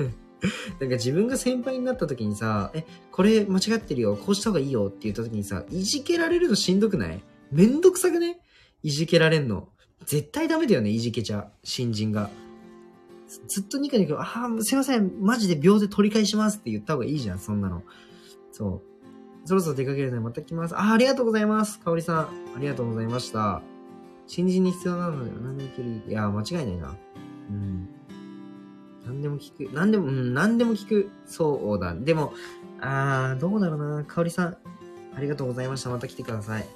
[0.80, 7.22] なんか自分が先輩になった時にさ、え、これ間違ってるよ、こうした方がいいよって言った時にさ、いじけられるのしんどくない？
[7.52, 8.40] めんどくさくね？
[8.82, 9.68] いじけられんの。
[10.06, 11.48] 絶対ダメだよね、いじけちゃ。
[11.62, 12.30] 新人が。
[13.46, 17.82] ずっとニコニコ、ああ、すいません、マジで秒で取り返しますって言った方がいいじゃん、そんなの。
[18.50, 19.48] そう。
[19.48, 20.76] そろそろ出かけるのでまた来ます。
[20.76, 21.80] ああ、ありがとうございます。
[21.80, 22.18] かおりさん、
[22.56, 23.62] ありがとうございました。
[24.26, 26.02] 新人に必要なので、何でも聞ける。
[26.08, 26.96] いや、間違いないな。
[27.50, 27.88] うん。
[29.06, 29.74] 何でも聞く。
[29.74, 31.10] 何でも、うん、何でも聞く。
[31.26, 31.94] そうだ。
[31.94, 32.32] でも、
[32.80, 34.04] あー、どうだろうな。
[34.04, 34.56] かおりさん、
[35.16, 35.90] ありがとうございました。
[35.90, 36.66] また来てください。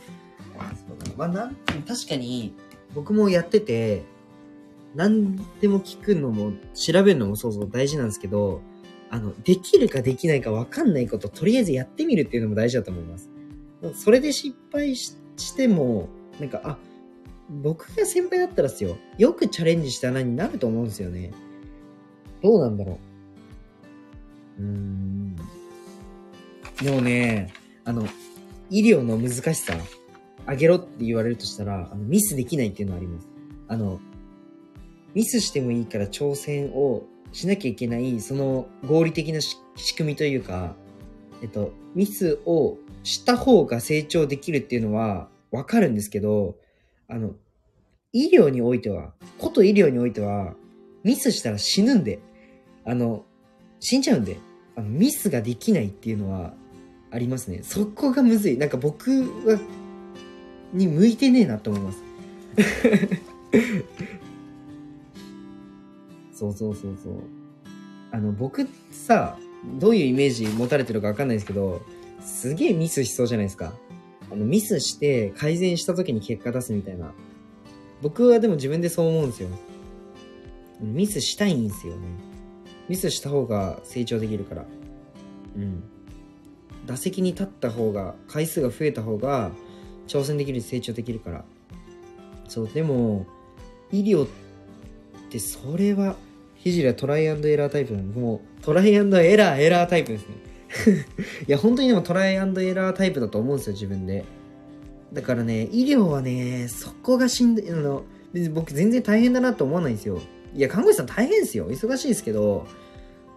[0.89, 1.13] そうだ。
[1.17, 1.55] まあ、なん、
[1.87, 2.55] 確かに、
[2.95, 4.03] 僕もやってて、
[4.95, 8.61] 何でも聞くのも、調べるのもそうそう大事なんですけど、
[9.11, 13.31] あの、できるかできないか分かんないこと、とりあえずやってみるっていうのも大事だと思います。
[13.95, 16.79] それで失敗ししても、なんか、あ、
[17.63, 21.33] 僕が先輩だったらですよ、よくチャレンジしたなになると思うんですよね。
[22.43, 22.99] どうなんだろ
[24.59, 24.63] う。
[24.63, 25.37] うーん。
[26.83, 27.53] でもね、
[27.85, 28.07] あの、
[28.71, 29.75] 医療の難しさ、
[30.47, 33.29] 上げろって言われるとしたら、あのミスできないっていうのはあります。
[33.69, 34.01] あの、
[35.15, 39.57] ミスしてもいいから挑戦をしなきゃいけない、その合理的な仕
[39.97, 40.77] 組みというか、
[41.43, 46.57] えっと、ミスをした方が成長できるっていうのはわかるんですけど、
[47.09, 47.35] あの、
[48.13, 50.55] 医療においては、こと医療においては、
[51.03, 52.21] ミスしたら死ぬんで、
[52.85, 53.25] あの、
[53.81, 54.39] 死んじゃうんで、
[54.77, 56.55] あのミスができないっていうのは
[57.11, 57.61] ありますね。
[57.63, 58.59] そこがむずい。
[58.59, 59.59] なんか僕は、
[60.75, 62.03] に向いてねえなと思います。
[66.35, 67.15] そうそうそうそう。
[68.11, 69.39] あの、僕さ、
[69.79, 71.83] どういうイメージ持たれてるかわかんないですけど、
[72.21, 73.73] すげえミスしそうじゃないですか。
[74.31, 77.13] あの、ミスして改善した時に結果出すみたいな。
[78.03, 79.49] 僕はでも自分でそう思うんですよ。
[80.81, 82.01] ミスしたいんですよね。
[82.89, 84.65] ミスした方が成長できるから。
[85.57, 85.83] うん。
[86.87, 89.53] 打席に立った方が、回数が増えた方が、
[90.07, 91.45] 挑戦できるし成長できるから。
[92.49, 93.27] そう、でも、
[93.91, 94.29] 医療っ
[95.31, 96.17] てそれは、
[96.57, 98.05] ひじりはトライアンドエラータイプなの。
[98.05, 100.35] もう、トライアンドエラー、エラータイプですね。
[101.47, 104.25] いや、本当にでもトライアンドエラータイプだと思うんですよ、自分で。
[105.13, 110.21] だからね、医療はね、そこがしんどい、あの、別に僕全然大変だなと思わないんですよ。
[110.55, 111.71] いや、看護師さん大変ですよ。
[111.71, 112.67] 忙しいですけど、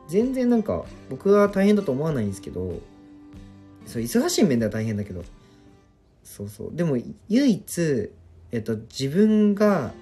[0.08, 2.80] 全然なんか、僕は大変だと思わないんですけど、
[3.86, 5.24] そう、忙しい面では大変だけど、
[6.28, 6.70] そうそう。
[6.76, 6.98] でも、
[7.30, 8.12] 唯一、
[8.52, 9.94] えっと、自分が、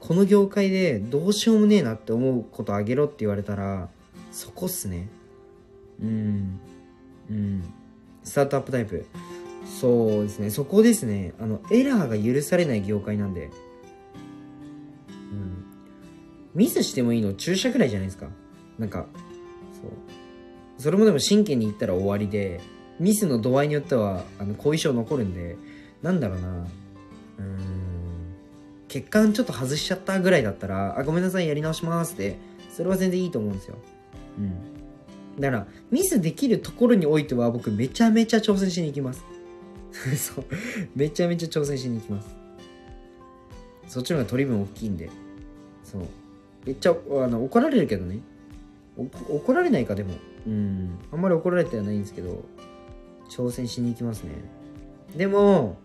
[0.00, 3.88] この業界でどうしようもねえなって思うことあげろって言われたら、
[4.32, 5.08] そこっすね。
[6.02, 6.60] うん。
[7.30, 7.62] うん。
[8.24, 9.06] スタートアップタイプ。
[9.80, 10.50] そうですね。
[10.50, 11.34] そこですね。
[11.38, 13.50] あの、エラーが許されない業界なんで。
[15.32, 15.64] うん。
[16.54, 17.34] ミスしてもいいの？
[17.34, 18.28] 注射くらいじゃないですか。
[18.78, 19.06] なんか、
[19.80, 19.90] そう。
[20.78, 22.60] それもでも真剣に言ったら終わりで、
[23.00, 25.56] ミスの度合いによっては、あの、後遺症残るんで、
[26.02, 26.48] なんだろうな。
[26.48, 27.96] うーん。
[28.88, 32.36] 血管ちょっと外しちゃったぐらいだったら、あ、ごめんなさい、やり直しますって、
[32.70, 33.76] それは全然いいと思うんですよ。
[34.38, 35.40] うん。
[35.40, 39.24] だから、ミスできるところにおいては、僕めちゃめちゃ挑戦しに行きます。
[40.16, 40.44] そう。
[40.94, 42.28] めちゃめちゃ挑戦しに行きます。
[43.88, 45.10] そっちの方が取り分大きいんで。
[45.84, 46.02] そう。
[46.64, 48.20] めっちゃ、あの、怒られるけどね。
[48.96, 50.14] お怒られないか、でも。
[50.46, 50.98] うん。
[51.12, 52.44] あんまり怒られてはないんですけど、
[53.30, 54.30] 挑戦しに行きますね。
[55.16, 55.76] でも、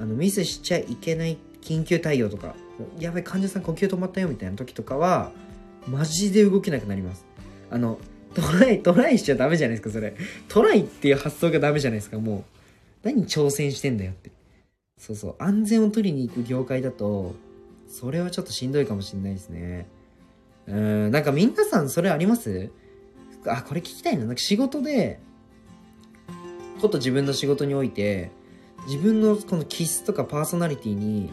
[0.00, 2.56] あの、ミスしちゃいけない緊急対応とか、
[2.98, 5.30] やばい、患者さん呼吸止まったよみたいな時とかは、
[5.86, 7.26] マジで動けなくなります。
[7.70, 7.98] あの、
[8.34, 10.14] トライ、トライしちゃダメじゃないですか、それ。
[10.48, 12.44] トライっていう発想がダメじゃないですか、もう。
[13.02, 14.30] 何挑戦してんだよって。
[14.98, 15.34] そうそう。
[15.38, 17.34] 安全を取りに行く業界だと、
[17.88, 19.86] それはちょっとしんどいかもしれないですね。
[20.66, 22.70] うーん、なんか皆さんそれあります？
[23.46, 24.24] あ、これ聞きたいな。
[24.24, 25.18] なんか仕事で、
[26.80, 28.30] こと自分の仕事において、
[28.86, 31.30] 自分のこの気質とかパーソナリティに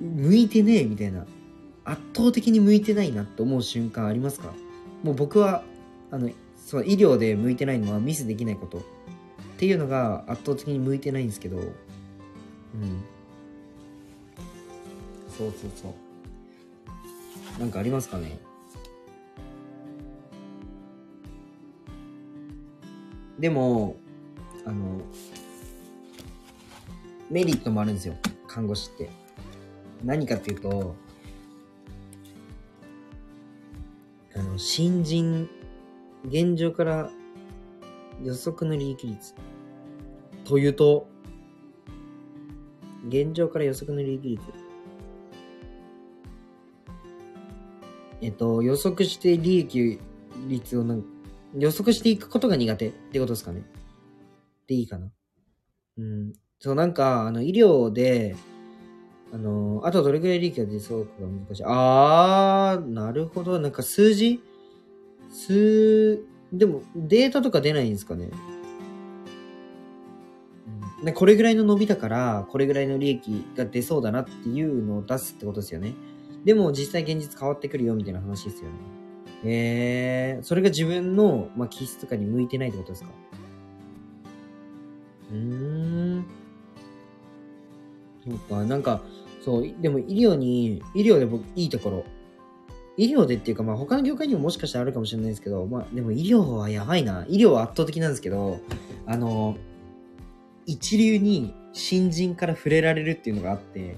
[0.00, 1.26] 向いてねえみたいな。
[1.82, 4.52] 圧倒的に向いてないなって思う瞬間ありますか？
[5.02, 5.64] もう僕は、
[6.10, 8.82] あの、その医療で向いてないのはミスできないことっ
[9.56, 11.64] ていうのが圧倒的に向いてないんですけど、うん。
[15.36, 17.60] そうそうそう。
[17.60, 18.38] なんかありますかね？
[23.38, 23.96] でも、
[24.66, 25.00] あの、
[27.30, 28.14] メリットもあるんですよ。
[28.46, 29.10] 看護師って。
[30.04, 30.94] 何かっていうと、
[34.34, 35.48] あの、新人、
[36.24, 37.10] 現状から
[38.22, 39.34] 予測の利益率。
[40.44, 41.06] というと、
[43.08, 44.42] 現状から予測の利益率。
[48.20, 49.98] えっと、予測して利益
[50.48, 51.04] 率をなん
[51.56, 53.62] 予測していくことが苦手ってことですかね。
[54.66, 55.10] でいいかな。
[55.98, 56.32] うん。
[56.60, 58.36] そう、なんか、あの、医療で、
[59.32, 61.62] あの、あとどれくらい利益が出そうかが難しい。
[61.66, 63.58] あー、なるほど。
[63.58, 64.42] なんか数字？
[65.30, 68.28] 数、でも、データとか出ないんですかね。
[71.00, 75.94] うんでこれぐらいの伸びだから、これぐらいの利益が出そうだなっていうのを出すってことですよね。
[76.44, 78.76] でも、実際現実変わってくるよみたいな話ですよね。
[79.44, 83.10] えー、それが自分の、まあ、気質とかに向いてないってことですか？
[85.30, 85.99] うーん。
[88.24, 89.02] そうか、なんか、
[89.44, 92.04] そう、でも医療に、医療で僕、いいところ。
[92.96, 97.24] 医療でっていうか、まあ他の業界にももしかしたらあるかもしれないですけど、まあでも医療はやばいな。
[97.28, 98.60] 医療は圧倒的なんですけど、
[99.06, 99.56] あの、
[100.66, 103.96] 一流に新人から触れられるっていうのがあって、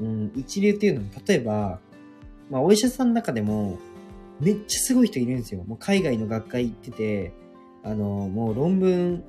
[0.00, 1.80] うん、一流っていうのは、例えば、
[2.50, 3.78] まあお医者さんの中でも、
[4.40, 5.64] めっちゃすごい人いるんですよ。
[5.64, 7.32] もう海外の学会行ってて、
[7.82, 9.24] あの、もう論文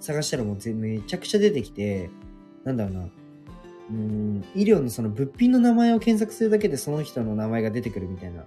[0.00, 2.10] 探したらもうめちゃくちゃ出てきて、
[2.64, 3.08] なんだろうな。
[3.90, 8.44] うん、医療のその物品の名前を検索するだけでその人の名前が出てくるみたいな。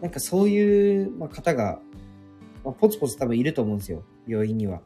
[0.00, 1.78] なんかそういう、まあ、方が、
[2.64, 4.02] まあ、ポツポツ多分いると思うんですよ。
[4.26, 4.80] 病院には。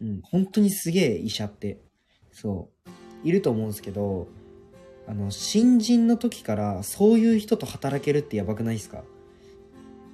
[0.00, 1.78] うん、本当にすげえ医者って。
[2.30, 3.28] そう。
[3.28, 4.28] いると思うんですけど、
[5.08, 9.02] あの、新人の時からそういう人と働けるってやばくないですか？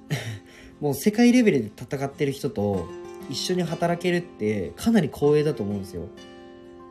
[0.81, 2.87] もう世界レベルで戦ってる人と
[3.29, 6.07] 一緒に働けるってかなり光栄だと思うんですよ。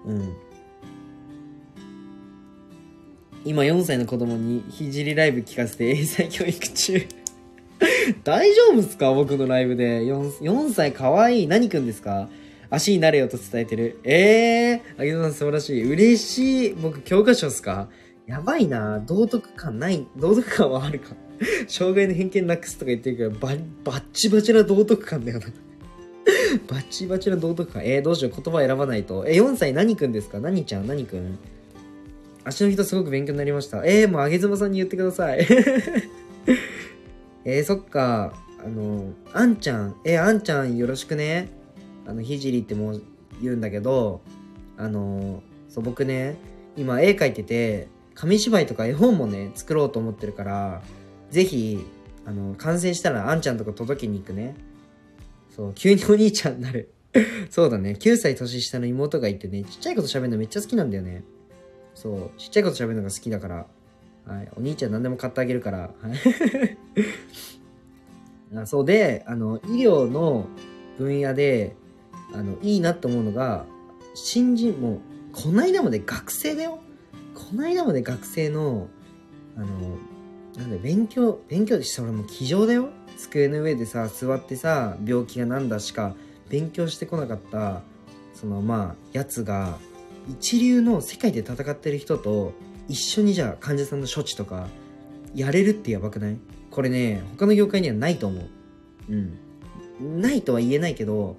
[0.07, 0.35] うん。
[3.45, 7.07] 今4歳の子供にひじりライブ聞かせて英才教育中。
[8.23, 9.13] 大丈夫っすか？
[9.15, 10.01] 僕のライブで。
[10.03, 11.47] 4, 4歳かわいい。
[11.47, 12.29] 何くんですか？
[12.69, 13.99] 足になれよと伝えてる。
[14.05, 15.85] えー、あげさん素晴らしい。
[15.91, 16.75] 嬉しい。
[16.75, 17.89] 僕教科書っすか？
[18.27, 20.07] やばいな道徳感ない。
[20.17, 21.17] 道徳感はあるか。
[21.67, 25.47] 障害の偏見なくすとか言ってるけど、ババッチバチな道徳感だよな。
[26.69, 27.83] バッチバチな道徳感。
[27.87, 28.33] えー、どうしよう。
[28.43, 29.25] 言葉選ばないと。
[29.27, 30.39] え、4歳何くんですか？
[30.39, 30.87] 何ちゃん？
[30.87, 31.39] 何くん？
[32.45, 33.85] 足の人すごく勉強になりました。
[33.85, 35.47] えー、もうあげずまさんに言ってください。
[37.45, 38.33] えー、そっか。
[38.63, 39.97] あの、あんちゃん。
[40.05, 41.49] えー、あんちゃんよろしくね。
[42.07, 43.03] あの、ひじりってもう
[43.43, 44.21] 言うんだけど、
[44.77, 46.37] あの、そう、僕ね、
[46.77, 50.83] 今絵描いてて、紙芝居とか絵本もね、作ろうと思ってるから、
[51.31, 51.85] ぜひ、
[52.27, 54.55] あの、完成したらあんちゃんとか届けに行くね。
[55.55, 56.93] そう、急にお兄ちゃんになる。
[57.51, 57.97] そうだね。
[57.99, 61.25] 9歳年下の妹がいてね、ちっちゃいこと喋るのめっちゃ好きなんだよね。
[61.95, 63.67] そう、ちっちゃいこと喋るのが好きだから。
[64.27, 64.49] はい。
[64.57, 65.91] お兄ちゃん何でも買ってあげるから。
[68.55, 70.47] あそうで、あの、医療の
[70.99, 71.77] 分野で、
[72.33, 73.65] あの、いいなと思うのが、
[74.15, 75.01] 新人、もう、
[75.33, 76.81] こないだまで学生だよ。
[77.35, 78.89] こないだまで学生の、
[79.57, 79.67] あの、
[80.57, 82.89] なんだ勉強、勉強でそれもう机上だよ。
[83.17, 86.15] 机の上でさ、座ってさ、病気がなんだしか
[86.49, 87.83] 勉強してこなかった、
[88.35, 89.79] そのまあ、やつが、
[90.31, 92.53] 一流の世界で戦ってる人と
[92.89, 94.69] 一緒にじゃあ患者さんの処置とか
[95.35, 96.37] やれるってやばくない？
[96.71, 98.49] これね、他の業界にはないと思う。
[99.11, 100.21] うん。
[100.21, 101.37] ないとは言えないけど、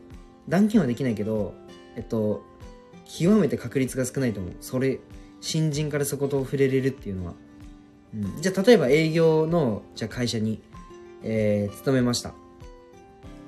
[0.49, 1.53] 断言はできないけど、
[1.95, 2.43] えっと、
[3.05, 4.53] 極めて確率が少ないと思う。
[4.59, 4.99] それ、
[5.39, 7.33] 新人からそこと触れれるっていうのは。
[8.13, 10.61] うん、じゃあ、例えば営業の、じゃあ会社に、
[11.23, 12.33] えー、勤めました。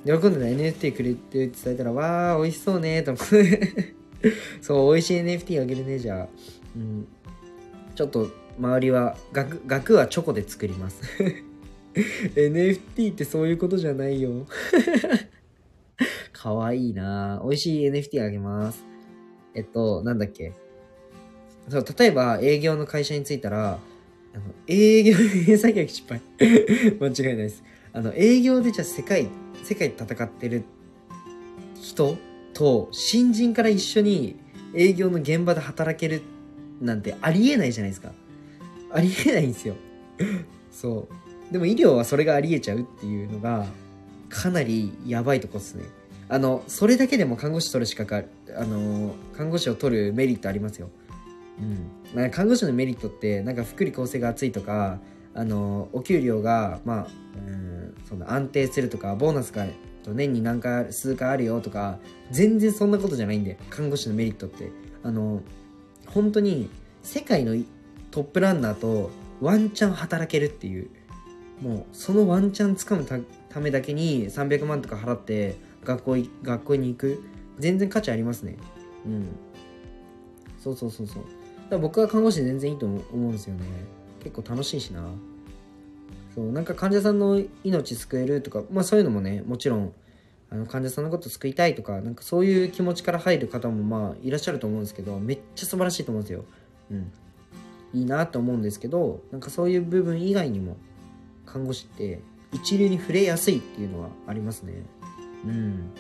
[0.06, 3.96] で、今度ね、NFT くれって伝えたら、わー、美味しそうね、と思って。
[4.62, 6.28] そう、美味しい NFT あげるね、じゃあ。
[6.76, 7.08] うん。
[7.96, 11.02] ちょっと、周りは、額、はチョコで作ります。
[12.36, 14.46] NFT ってそういうことじゃないよ。
[16.34, 18.84] かわいいな美味しい NFT あげます。
[19.56, 20.54] えっと、なんだっけ。
[21.70, 23.80] そう、例えば営業の会社に着いたら、
[24.34, 25.16] あの、営業、
[25.58, 26.22] 作業失敗。
[27.00, 27.64] 間違いないです。
[27.94, 29.28] あの、営業でじゃあ世界、
[29.64, 30.64] 世界戦ってる
[31.80, 32.18] 人
[32.54, 34.38] と新人から一緒に
[34.76, 36.22] 営業の現場で働ける
[36.82, 38.12] なんてありえないじゃないですか。
[38.92, 39.76] ありえないんですよ。
[40.72, 41.08] そ
[41.50, 41.54] う。
[41.54, 43.66] でも医療はそれがありえちゃうっていうのが、
[44.30, 45.84] かなりやばいとこっすね。
[46.30, 48.24] あの、それだけでも看護師取る資格あ
[48.58, 50.90] あの、看護師を取るメリットありますよ。
[51.60, 52.20] うん。
[52.20, 55.00] なんか看護師のメリットって、なんか福利厚生が厚いとか、
[55.36, 59.66] あの、お給料が、まあ、うん、その安定するとか、ボーナスが
[60.12, 62.00] 年に何回、数回あるよとか、
[62.32, 64.72] 全然そんなことじゃないんで、看護師のメリットって。
[65.04, 65.42] あの、
[66.08, 66.70] 本当に
[67.02, 67.56] 世界の
[68.12, 70.90] トップランナーとワンチャン働けるっていう、
[71.62, 77.24] もうそのワンチャンつかむためだけに300万とか払って学校学校に行く。
[77.60, 78.58] 全然価値ありますね。
[79.06, 79.28] うん。
[80.60, 81.24] そうそうそうそう。
[81.24, 81.32] だか
[81.72, 83.66] ら僕は看護師全然いいと思うんですよね。
[84.24, 85.04] 結構楽しいしな。
[86.36, 89.94] そうなんか患者さんの命救えるとかまあそういうのもねもちろん
[90.50, 96.46] あの患者さんのこと救いたいとかなんかそういう気持ちから入る方もまあいらっしゃると思うんですけどめっちゃ素晴らしいと思うんですよ。
[96.92, 97.12] うん、
[97.94, 100.78] いいなと思うんですけどなんかそういう部分以外にも
[101.46, 102.20] 看護師って
[102.52, 104.74] 一流に触れやすいっていうのはありますね。
[105.46, 105.92] うん。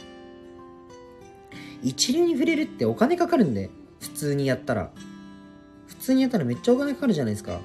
[1.83, 3.69] 一流に触れるってお金かかるんで
[3.99, 4.91] 普通にやったら
[5.87, 7.59] 普通にやったらめっちゃお金かかるじゃないですか。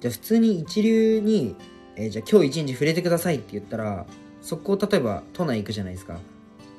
[0.00, 1.56] じゃあ普通に一流に、
[1.96, 4.06] えーじゃあ今日一日触れてくださいって言ったら
[4.40, 6.18] そこ例えば都内行くじゃないですか。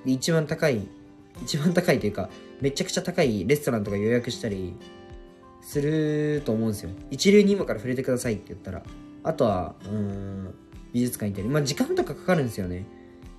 [0.06, 0.88] で一番高い
[1.44, 2.30] 一番高いというか
[2.62, 4.74] めちゃくちゃ高いレストランとか予約したり
[5.62, 6.92] すると思うんですよ。
[7.12, 8.84] 一流に今から触れてくださいって言ったら。
[9.24, 10.56] あとは、うん、
[10.94, 11.50] 美術館行ったり。
[11.50, 12.86] まあ時間とかかかるんですよね。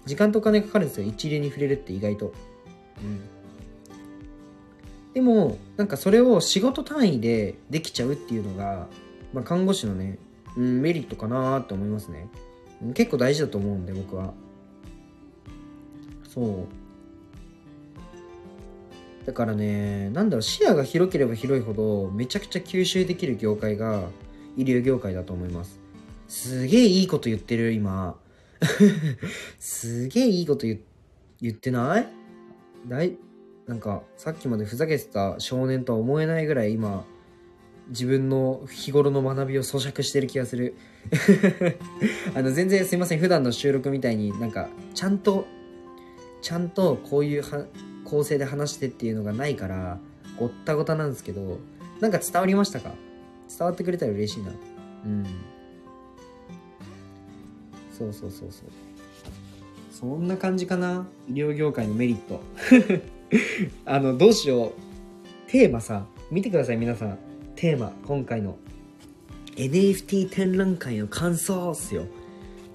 [0.05, 1.07] 時間とお金かかるんですよ。
[1.07, 2.35] 一流に触れるって意外と。
[3.03, 3.21] うん。
[5.15, 8.89] でも、なんかそれを仕事単位でできちゃうっていうのが、
[9.33, 10.19] まあ看護師のね、
[10.59, 12.29] うん、メリットかなと思いますね。
[12.95, 14.35] 結構大事だと思うんで、僕は。
[16.29, 16.67] そ
[19.23, 19.27] う。
[19.27, 24.09] だからね、なんだろう、視野が広ければ広いほど、めちゃくちゃ吸収できる業界が、
[24.57, 25.79] 医療業界だと思います。
[26.27, 28.19] すげえいいこと言ってる、今。
[29.61, 30.81] すげえいいこと言
[31.41, 32.09] 言ってない？
[32.89, 33.17] だい、
[33.67, 37.05] なんか、さっきまでふざけてた少年とは思えないぐらい今、
[37.89, 40.75] 自分の日頃の学びを咀嚼してる気がする。
[42.35, 43.19] あの、全然すいません。
[43.19, 45.47] 普段の収録みたいになんか、ちゃんと、
[46.43, 47.65] ちゃんとこういうは
[48.05, 49.99] 構成で話してっていうのがないから、
[50.39, 51.59] ごったごたなんですけど、
[52.01, 52.93] なんか伝わりましたか？
[53.49, 54.51] 伝わってくれたら嬉しいな。
[55.07, 55.25] うん。
[57.97, 58.69] そうそうそうそう。
[59.91, 61.09] そんな感じかな？
[61.29, 62.41] 医療業界のメリット。
[63.85, 65.51] あの、どうしよう。
[65.51, 67.28] テーマさ、見てください、皆さん。
[67.59, 68.57] テーマ、今回の。
[69.57, 72.07] NFT 展覧会の感想っすよ。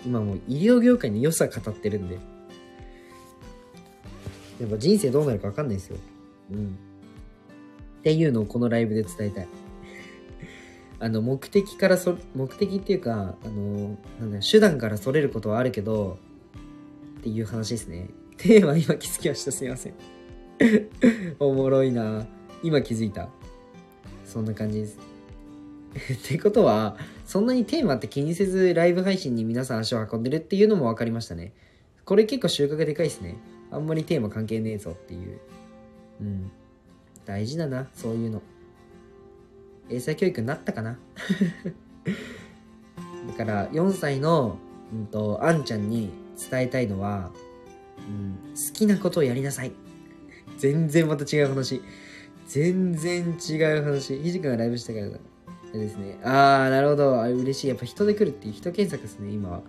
[0.06, 2.16] 今もう医療業界の良さ語ってるんで。
[4.60, 5.98] やっぱ人生どうなるか分かんないですよ。
[6.52, 6.68] うん。
[6.68, 6.70] っ
[8.04, 9.48] ていうのをこのライブで伝えたい。
[11.00, 16.18] あの、目的からそ、目的っていうか、あの、なんだ手段からそれることはあるけど、
[17.20, 18.10] っていう話ですね。
[18.36, 19.54] テーマ今気づきました。
[19.54, 19.94] すいません。
[21.40, 22.28] おもろいな
[22.62, 23.30] 今気づいた。
[24.34, 24.98] そんな感じです。
[26.28, 31.54] ってことは、そんなにテーマって気にせずライブ配信に皆さん足を運んでるっていうのも分かりましたね。
[32.04, 33.38] これ結構収穫でかいですね。
[33.70, 35.40] あんまりテーマ関係ねえぞっていう。
[36.22, 36.52] うん。
[37.26, 38.42] 大事だな、そういうの。
[39.88, 40.98] 英才教育になったかな？
[43.28, 44.58] だから、4歳の、
[44.92, 46.10] うんと、あんちゃんに
[46.50, 47.30] 伝えたいのは、
[48.00, 49.72] うん、好きなことをやりなさい。
[50.58, 51.84] 全然また違う話。
[52.48, 54.18] 全然違う話。
[54.20, 55.18] ひじくんがライブしたからだ。
[55.18, 56.20] あれですね。
[56.24, 57.22] あー、なるほど。
[57.22, 57.68] あ嬉しい。
[57.68, 59.62] やっぱ人で来るっていう人検索ですね、今は。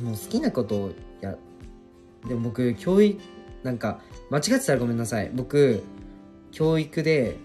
[0.00, 0.06] うん。
[0.06, 1.36] もう好きなことをや、
[2.26, 3.20] でも僕、教育、
[3.62, 4.00] なんか、
[4.30, 5.30] 間違ってたらごめんなさい。
[5.34, 5.82] 僕、
[6.50, 7.36] 教育で、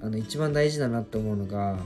[0.00, 1.78] あの、一番大事だなって思うのが、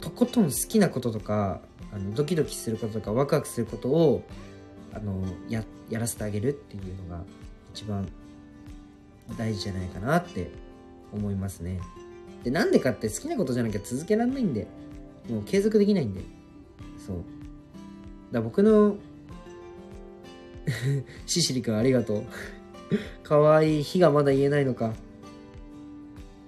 [0.00, 1.60] とことん好きなこととか、
[1.92, 4.22] あのドキドキすることとか、ワクワクすることを、
[4.92, 7.24] あの、や、やらせてあげるっていうのが、
[7.72, 8.06] 一番
[9.36, 10.50] 大事じゃないかなって
[11.12, 11.80] 思いますね。
[12.44, 14.66] で、なんでかって好きなことじゃなきゃ続けられないんで、
[15.28, 16.20] もう継続できないんで。
[17.04, 17.16] そう。
[18.32, 18.96] だ僕の
[21.26, 22.22] シシリ君ありがとう。
[23.22, 23.82] かわいい。
[23.82, 24.94] 火がまだ言えないのか。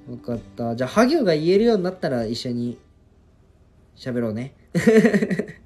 [0.08, 0.74] よかった。
[0.76, 2.78] じゃあ、ハ行が言えるようになったら一緒に
[3.96, 4.54] 喋ろうね。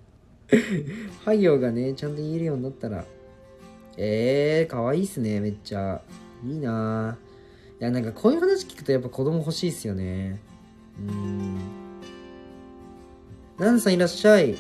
[1.25, 3.05] ハ行がね、ちゃんと言えるようになったら。
[3.97, 6.01] えー、かわいいっすね、めっちゃ。
[6.45, 7.81] いいなぁ。
[7.81, 10.41] いや、なんかこういう話聞くとやっぱ子供欲しいっすよね。
[10.99, 11.59] うーん。
[13.59, 14.57] ナンさんいらっしゃい。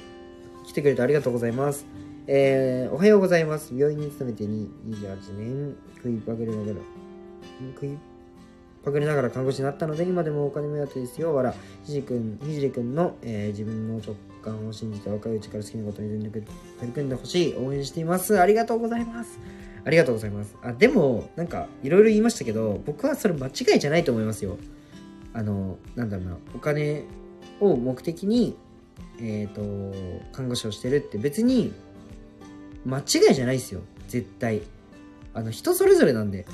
[0.67, 1.87] 来てくれてありがとうございます。
[2.27, 3.75] えー、おはようございます。
[3.75, 6.77] 病院に勤めて28年、食いパグりながら、
[7.75, 7.99] 食い
[8.85, 11.35] パグりながら看護師になったので、今でもお金目当てですよ。
[11.35, 11.55] わら、
[11.85, 17.55] ひじくん、ひじりくんの、えー自分の直感を信じて若いうちから好きなことに全力で取り組んでほしい。
[17.57, 18.39] 応援しています。
[18.41, 19.39] ありがとうございます。
[19.85, 20.57] ありがとうございます。
[20.63, 24.59] あ、でも、なんか、いろいろ言いましたけど、僕はそれ間違いじゃないと思いますよ。
[25.33, 27.05] あの、なんだろうな、お金
[27.61, 28.57] を目的に、
[29.21, 29.63] えっ、と、
[30.33, 31.73] 看護師をしてるって別に、
[32.85, 33.81] 間違いじゃないですよ。
[34.09, 34.63] 絶対。
[35.35, 36.47] あの、人それぞれなんで。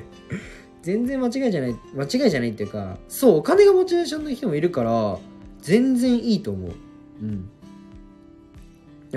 [0.82, 5.18] 全然間違いじゃない、間違いじゃないっていうか、そう、お金がモチベーションの人もいるから、
[5.60, 6.72] 全然いいと思う。
[7.22, 7.48] うん。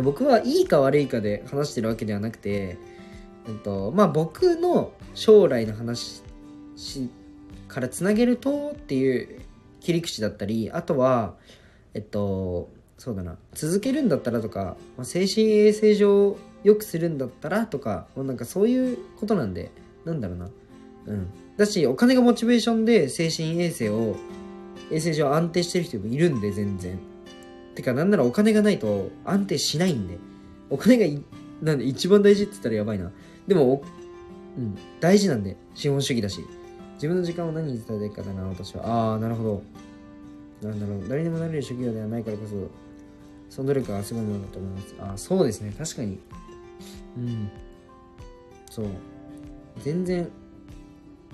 [0.04, 2.78] 僕はいいか悪いかで話してるわけではなくて、
[3.48, 6.22] えっと、まあ僕の将来の話
[7.68, 9.42] からつなげるとっていう
[9.82, 11.36] 切り口だったり、あとは、
[11.94, 19.72] えっと、そうだな、続けるんだったらとか、まあ、精神衛生上良くするんだったらとか、もうなんかそういうことなんで、
[20.06, 20.50] なんだろうな。
[21.08, 21.28] うん。
[21.58, 24.16] だし、お金がモチベーションで精神衛生を、
[24.92, 27.00] 衛生上安定してる人もいるんで、全然。
[27.76, 30.18] てか、なんならお金がないと安定しないんで。
[30.70, 31.22] お金が、
[31.62, 33.12] なんで一番大事って言ったらやばいな。
[33.48, 33.84] でも、
[34.58, 36.46] うん、大事なんで、資本主義だし。
[36.96, 38.88] 自分の時間を何に伝えていかだな、私は。
[38.88, 39.64] ああ、なるほど。
[40.62, 42.70] なんだろう、誰にもなれる職業ではないからこそ、
[43.50, 44.96] その努力はすごいものだと思います。
[45.00, 46.20] ああ、そうですね、確かに。
[47.18, 47.50] うん。
[48.72, 48.86] そう。
[49.82, 50.30] 全然、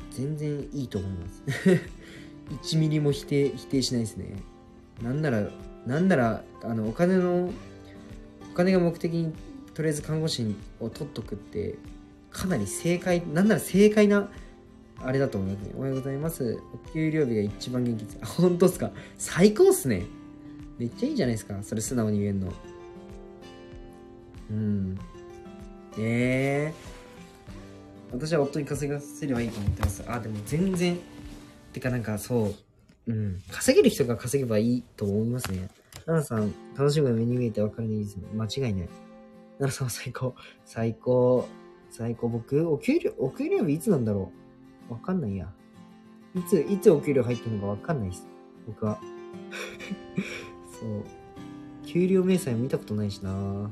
[0.09, 1.43] 全然いいと思います。
[2.75, 4.35] 1ミリも否定、否定しないですね。
[5.01, 5.49] なんなら、
[5.85, 7.51] なんなら、あの、お金の、
[8.51, 9.33] お金が目的に、
[9.73, 11.75] とりあえず看護師を取っとくって、
[12.31, 14.29] かなり正解、なんなら正解な、
[14.97, 15.73] あれだと思いますね。
[15.77, 16.59] おはようございます。
[16.73, 18.17] お給料日が一番元気です。
[18.21, 18.91] あ、本当っすか？
[19.17, 20.05] 最高っすね。
[20.77, 21.61] めっちゃいいじゃないですか。
[21.63, 22.53] それ素直に言えんの。
[24.51, 24.97] うん。
[25.97, 26.91] ええ
[28.11, 30.03] 私は夫に稼がせればいいと思ってます。
[30.07, 30.97] あ、でも全然。
[31.73, 32.53] てかなんかそ
[33.07, 33.11] う。
[33.11, 33.41] うん。
[33.49, 35.69] 稼げる人が稼げばいいと思いますね。
[36.05, 38.23] 奈々さん、楽しむが目に見えて分かるのいいですね。
[38.33, 38.73] 間違いない。
[38.73, 40.35] 奈々さんは最高。
[40.65, 41.47] 最高。
[41.91, 42.29] 最高。
[42.29, 44.31] 僕、お給料、お給料日いつなんだろ
[44.89, 44.93] う？
[44.93, 45.51] わかんないや。
[46.35, 48.27] いつ、いつお給料入ってるのかわかんないです。
[48.65, 48.99] 僕は。
[50.79, 50.89] そう。
[51.85, 53.69] 給料明細見たことないしな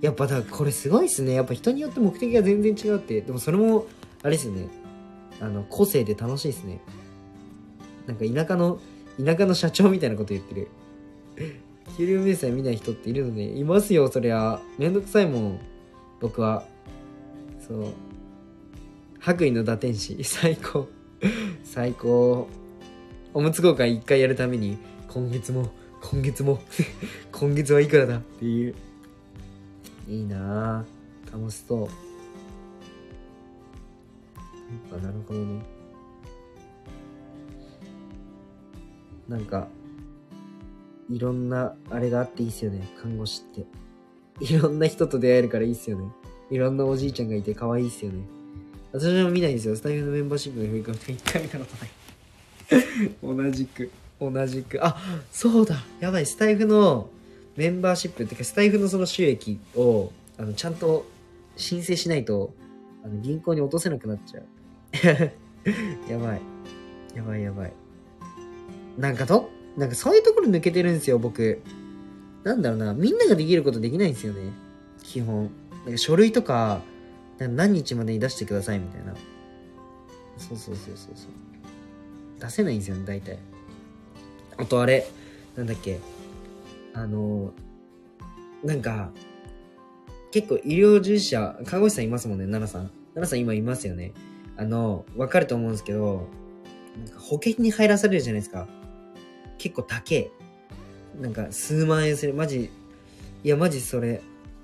[0.00, 1.32] やっぱだこれすごいっすね。
[1.34, 3.20] やっぱ人によって目的が全然違うって。
[3.20, 3.86] でもそれも、
[4.22, 4.68] あれですよね。
[5.40, 6.80] あの、個性で楽しいですね。
[8.06, 8.80] なんか田舎の、
[9.24, 10.68] 田舎の社長みたいなこと言ってる。
[11.96, 14.60] 給料明細見ない人っているので、いますよ、そりゃ。
[14.78, 15.58] めんどくさいもん。
[16.20, 16.64] 僕は。
[17.72, 17.94] そう。
[19.18, 20.22] 白衣の打天使。
[20.24, 20.88] 最高。
[21.64, 22.48] 最高。
[23.32, 24.76] おむつ交換一回やるために、
[25.08, 25.70] 今月も、
[26.02, 26.60] 今月も、
[27.32, 28.18] 今月はいくらだ？
[28.18, 28.74] っていう。
[30.06, 31.32] いいなぁ。
[31.32, 31.80] 楽しそう。
[31.80, 31.88] やっ
[34.90, 35.62] ぱなるほどね。
[39.28, 39.68] なんか、
[41.08, 43.66] いろんなあれがあっていいっすよね、看護師って。
[44.40, 46.10] いろんな人と出会えるからいいっすよね。
[46.52, 48.22] いろんなおじいちゃんがいて可愛いっすよね。
[48.92, 49.74] 私も見ないんですよ。
[49.74, 53.50] スタイフのメンバーシップの振り込み一回見たことない。
[53.50, 53.90] 同じく、
[54.20, 54.86] 同じく。
[54.86, 54.98] あ、
[55.30, 55.76] そうだ。
[55.98, 56.26] やばい。
[56.26, 57.08] スタイフの
[57.56, 61.06] メンバーシップってか、スタイフのその収益を、あの、ちゃんと
[61.56, 62.52] 申請しないと、
[63.02, 64.44] あの、銀行に落とせなくなっちゃう。
[66.12, 66.40] やばい。
[67.14, 67.72] やばいやばい。
[68.98, 69.48] なんかと、
[69.78, 71.62] なんかそういうところ抜けてるんですよ、僕。
[72.44, 74.50] なんだろうな、みんなができることできないんですよね。
[75.02, 75.50] 基本。
[75.84, 76.80] なんか書類とか、
[77.38, 79.14] 何日までに出してくださいみたいな。
[80.38, 81.30] そうそうそうそうそう。
[82.40, 83.38] 出せないんですよね、大体。
[84.56, 85.06] あとあれ、
[85.56, 85.98] なんだっけ。
[86.94, 87.52] あの、
[88.62, 89.10] なんか、
[90.30, 92.90] 結構医療従事者、看護師さんいますもんね、奈々さん。
[93.14, 94.12] 奈々さん今いますよね。
[94.56, 96.28] あの、わかると思うんですけど、
[96.98, 98.68] なんか保険に入らされるじゃないですか。
[99.58, 100.30] 結構高え。
[101.20, 102.34] なんか数万円する。
[102.34, 102.70] マジ、
[103.44, 104.22] いやマジそれ。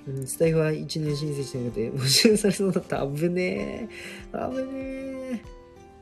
[0.08, 3.06] うんスタイフは1年申請してなくて、募集されそうだった。
[3.06, 3.88] 危ねえ。
[4.32, 4.72] 危ね
[5.34, 5.40] え。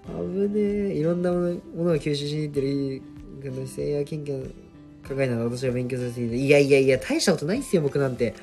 [0.07, 0.61] 危ね
[0.91, 0.95] え。
[0.95, 3.03] いろんなものもの吸収しに行ってる、
[3.43, 4.49] この姿勢や研究
[5.09, 8.35] 考えながら私は勉強させていて、いやいやいや、大したことないっすよ、僕なんて。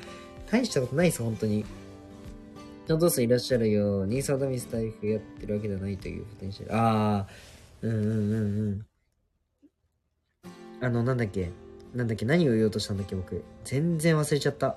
[0.50, 1.64] 大したことないっす、本当に。
[2.86, 6.74] ちゃんいらっしゃるように、サダミスタイフやってるわけではないというポテンシャル。
[6.74, 7.26] ああ、
[7.80, 8.86] うんうんうんうん。
[10.82, 11.50] あの、なんだっけ
[11.94, 13.42] なんだっけ何を言おうとしたんだっけ僕。
[13.64, 14.76] 全然忘れちゃった。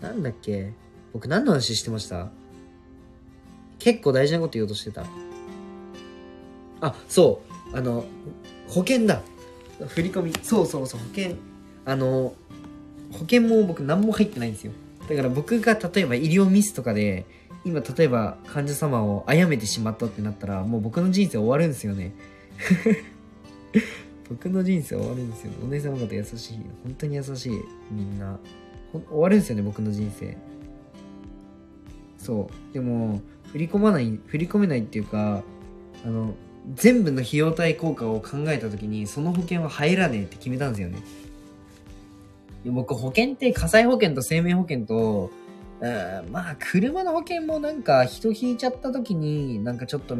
[0.00, 0.72] なんだっけ？
[1.12, 2.30] 僕何の話してました？
[3.78, 5.04] 結構大事なこと言おうとしてた。
[6.80, 7.76] あ、そう。
[7.76, 8.04] あの、
[8.68, 9.22] 保険だ。
[9.88, 10.32] 振り込み。
[10.42, 11.36] そうそうそう、保険。
[11.84, 12.34] あの、
[13.12, 14.72] 保険も僕何も入ってないんですよ。
[15.08, 17.26] だから僕が例えば医療ミスとかで、
[17.64, 22.14] 今例えば患者様を殺めてしまったってなったら、もう僕の人生終わるんですよね。
[24.28, 25.52] 僕の人生終わるんですよ。
[25.62, 26.58] お姉様方優しい。
[26.84, 27.52] 本当に優しい。
[27.90, 28.38] みんな。
[28.92, 30.36] 終わるんですよね、僕の人生。
[32.18, 32.74] そう。
[32.74, 33.20] でも、
[33.52, 35.42] 振り込まない、振り込めないっていうか、
[36.04, 36.34] あの、
[36.74, 40.98] 全部の費用対効果を考えた時に、その保険は入らねえって決めたんですよね。
[42.66, 45.30] 僕、保険って火災保険と生命保険と、
[45.80, 50.16] うんまあ、車の保険もなんか人引いちゃった時に、なんかちょっと、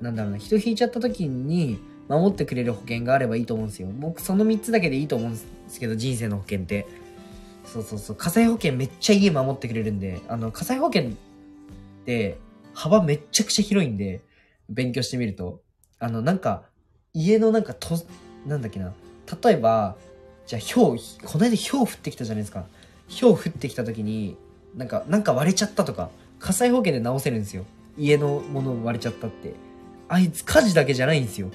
[0.00, 1.78] なんだろうな、人引いちゃった時に
[2.08, 3.88] 守ってくれる保険があればいいと思うんですよ。
[3.98, 5.38] 僕、その3つだけでいいと思うんで
[5.68, 6.86] すけど、人生の保険って。
[7.72, 11.12] そうそうそう、火災保険めっちゃ家守ってくれるんで、あの、火災保険っ
[12.04, 12.36] て
[12.74, 14.22] 幅めっちゃくちゃ広いんで、
[14.68, 15.60] 勉強してみると。
[16.00, 16.62] あの、なんか、
[17.12, 17.96] 家のなんかと、
[18.46, 18.92] なんだっけな、
[19.42, 19.96] 例えば、
[20.46, 22.64] じゃあ、氷、この間氷降ってきたじゃないですか。
[23.20, 24.36] 氷降ってきた時に、
[24.76, 26.10] なんか、なんか割れちゃったとか、
[26.40, 27.64] 火災保険で直せるんですよ。
[27.96, 29.54] 家のもの割れちゃったって。
[30.08, 31.50] あいつ火事だけじゃないんですよ。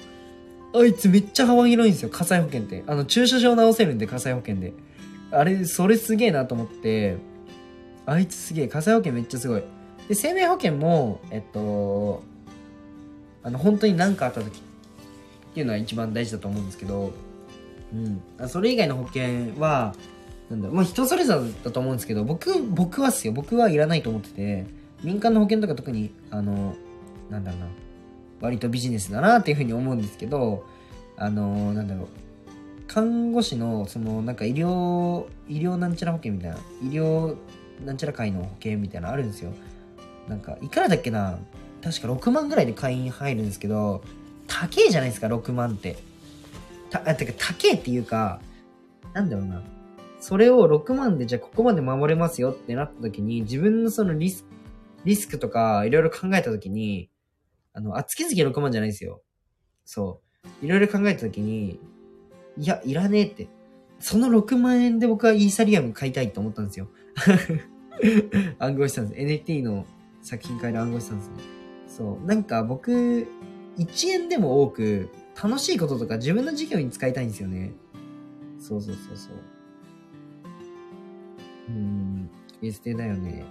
[0.74, 2.84] あいつめっちゃ幅広いんですよ、火災保険って。
[2.86, 4.72] あの、駐車場直せるんで、火災保険で。
[5.30, 7.16] あれ、それすげえなと思って、
[8.06, 9.62] あいつすげえ、火災保険めっちゃすごい。
[10.08, 12.22] で、生命保険も、えっと、
[13.42, 14.60] あの、本当に何かあった時っ
[15.54, 17.12] ていうのは一番大事だと思うんですけど、
[17.92, 18.48] うん。
[18.48, 19.94] それ以外の保険は、
[20.50, 23.32] なんだろう、まあ人それぞれだと思うんですけど、僕、僕はっすよ。
[23.32, 24.66] 僕はいらないと思ってて、
[25.02, 26.74] 民間の保険とか特に、あの、
[27.30, 27.66] なんだろうな、
[28.40, 30.64] 割とビジネスだなっていうふうに思うんですけど、
[31.16, 32.06] あの、なんだろう、
[32.86, 37.36] 看護師の、その、なんか医療、医療なんちゃら保険みたいな、医療
[37.84, 39.52] なんちゃら会の保険みたいなあるんですよ。
[40.28, 41.38] なんか、いくらだっけな
[41.82, 44.02] 確か6万ぐらいで会員入るんですけど、
[44.46, 45.96] 高えじゃないですか、6万って。
[46.90, 48.40] た、あ、てか、高えっていうか、
[49.12, 49.62] なんだろうな。
[50.20, 54.44] それを6万でじゃあここまで守れますよってなった時に、自分のそのリス、
[55.04, 57.10] リスクとかいろいろ考えた時に、
[57.74, 59.22] あの、あ、月々6万じゃないですよ。
[59.84, 60.20] そ
[60.62, 60.66] う。
[60.66, 61.78] いろいろ考えた時に、
[62.58, 63.48] いや、いらねえって。
[63.98, 66.88] その6万円で僕はイーサリアム買いたいと思ったんですよ。
[68.58, 69.20] 暗号資産です。
[69.22, 69.86] NFT の
[70.22, 71.34] 作品買える暗号資産ですね。
[71.86, 72.26] そう。
[72.26, 73.26] なんか僕、
[73.78, 75.08] 1円でも多く、
[75.42, 77.72] 楽しいこととか自分の事業に使いたいんですよね。
[78.58, 79.34] そうそうそうそう。
[81.68, 82.30] うーん、
[82.62, 83.44] エステだよね。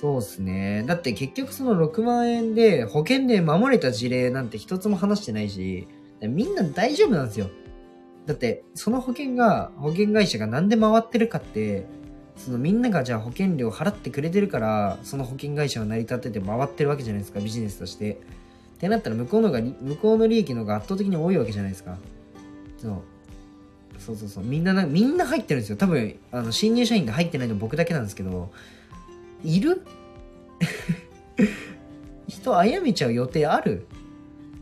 [0.00, 0.84] そうっすね。
[0.86, 5.88] だって結局その6万円で保険で守れた事例なんて一つも話してないし、
[6.20, 7.48] みんな大丈夫なんですよ。
[8.26, 11.86] だって、その保険が、保険会社がなんで回ってるかって、
[12.36, 18.12] そのみんながじゃあ保険料払ってくれてるから、その保険会社が成り立ってて回ってるわけじゃないですか、ビジネスとして。
[18.12, 18.16] っ
[18.78, 21.96] てなったら向こうのが、向こうの利益の方が圧倒的に多いわけじゃないですか。
[22.78, 22.92] そう。
[23.98, 24.44] そうそうそう。
[24.44, 25.76] みんなな、みんな入ってるんですよ。
[25.76, 28.50] 多分、あの、新入社員で入ってないの僕だけなんですけど、
[29.44, 29.82] いる？
[32.26, 33.86] 人殺めちゃう予定ある？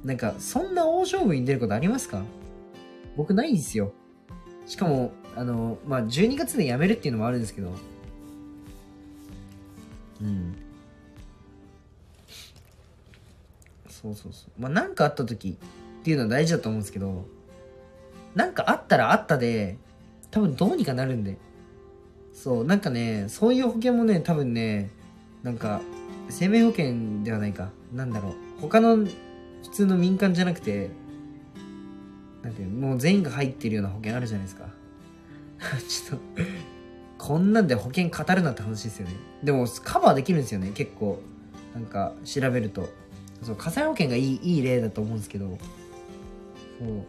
[0.05, 2.23] なんか、そんな大勝負に出ることありますか？
[3.17, 3.93] 僕ないんですよ。
[4.67, 7.73] しかも、あの、まあ、12月で辞めるっていうのもあるんですけど、
[10.21, 10.55] うん。
[13.89, 14.61] そうそうそう。
[14.61, 15.57] まあ、なんかあった時
[16.01, 17.25] っていうのは大事だと思うんですけど、
[18.35, 19.77] なんかあったらあったで、
[20.31, 21.37] 多分どうにかなるんで。
[22.33, 24.91] そう、なんかね、そういう保険もね、多分ね、
[25.43, 25.81] なんか、
[26.29, 27.71] 生命保険ではないか。
[27.93, 28.35] なんだろう。
[28.61, 29.11] 他の普
[29.73, 30.91] 通の民間じゃなくて、
[32.43, 34.69] なんていうもう全員が入ってるような保険あるじゃないですか。
[35.89, 36.25] ちょっと、
[37.19, 39.15] こんなんで保険語るなって話ですよね。
[39.45, 41.21] でも、カバーできるんですよね、結構。
[41.75, 42.89] なんか、調べると。
[43.43, 45.59] そう、火災保険がいい、いい例だと思うんですけど、
[46.79, 47.07] そう。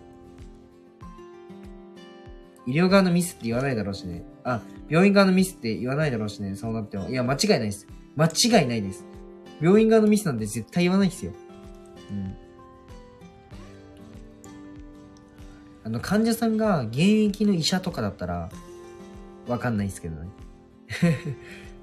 [2.65, 4.23] 医療側のミスって言わないだろうしね。
[4.43, 6.55] あ、病院側のミスって言わないだろうしね。
[6.55, 7.09] そうなっても。
[7.09, 7.87] いや、間違いないです。
[8.15, 9.05] 間違いないです。
[9.61, 11.33] 病院側のミスなんて絶対言わないですよ。
[12.11, 12.35] うん。
[15.85, 18.49] あの、患者さんが現役の医者とかだったら、
[19.47, 20.29] わかんないですけどね。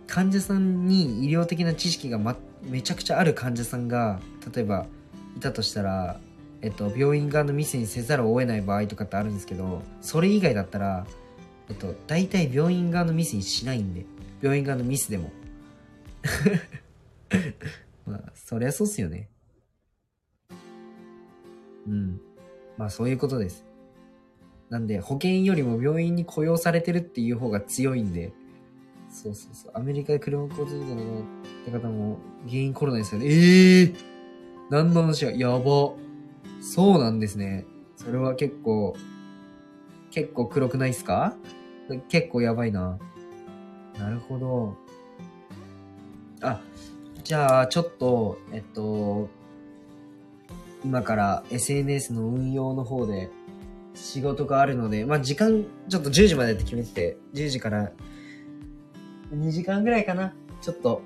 [0.06, 4.20] 患者さんに医療的な知識が、ま、めちゃくちゃある患者さんが、
[4.54, 4.86] 例えば、
[5.36, 6.18] いたとしたら、
[6.62, 11.06] えっと、病院側のミスにせざるを得ない場合とかってあるんですけど、それ以外だったら、
[11.68, 14.04] えっと、大体病院側のミスにしないんで、
[14.42, 15.30] 病院側のミスでも。
[18.06, 19.28] まあ、そりゃそうっすよね。
[21.86, 22.20] うん。
[22.76, 23.69] まあ、そういうことです。
[24.70, 28.32] なんで、保険よりも病院に雇用されてるっていう方が強いんで、
[29.10, 29.72] そうそうそう。
[29.74, 31.24] アメリカで車を交通事故のっ
[31.64, 33.26] て方も原因コロナですよね。
[33.26, 33.94] ええー、
[34.70, 35.92] 何の話や、やば。
[36.62, 37.66] そうなんですね。
[37.96, 38.94] それは結構、
[40.12, 41.34] 結構黒くないっすか？
[42.08, 42.98] 結構やばいな。
[43.98, 44.76] なるほど。
[46.42, 46.60] あ、
[47.24, 49.28] じゃあ、ちょっと、えっと、
[50.84, 53.28] 今から SNS の運用の方で
[53.94, 57.90] 仕事があるので、まあ時間、ちょっと10時までって決めてて、10時から
[59.32, 60.32] 2時間ぐらいかな。
[60.60, 61.02] ちょっと、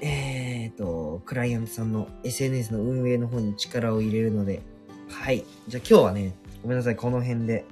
[0.00, 4.62] えーと、クライアントさんの SNS の運営の方に力を入れるので、
[5.08, 5.44] はい。
[5.68, 7.64] じゃあ今日はね、ごめんなさい、この辺で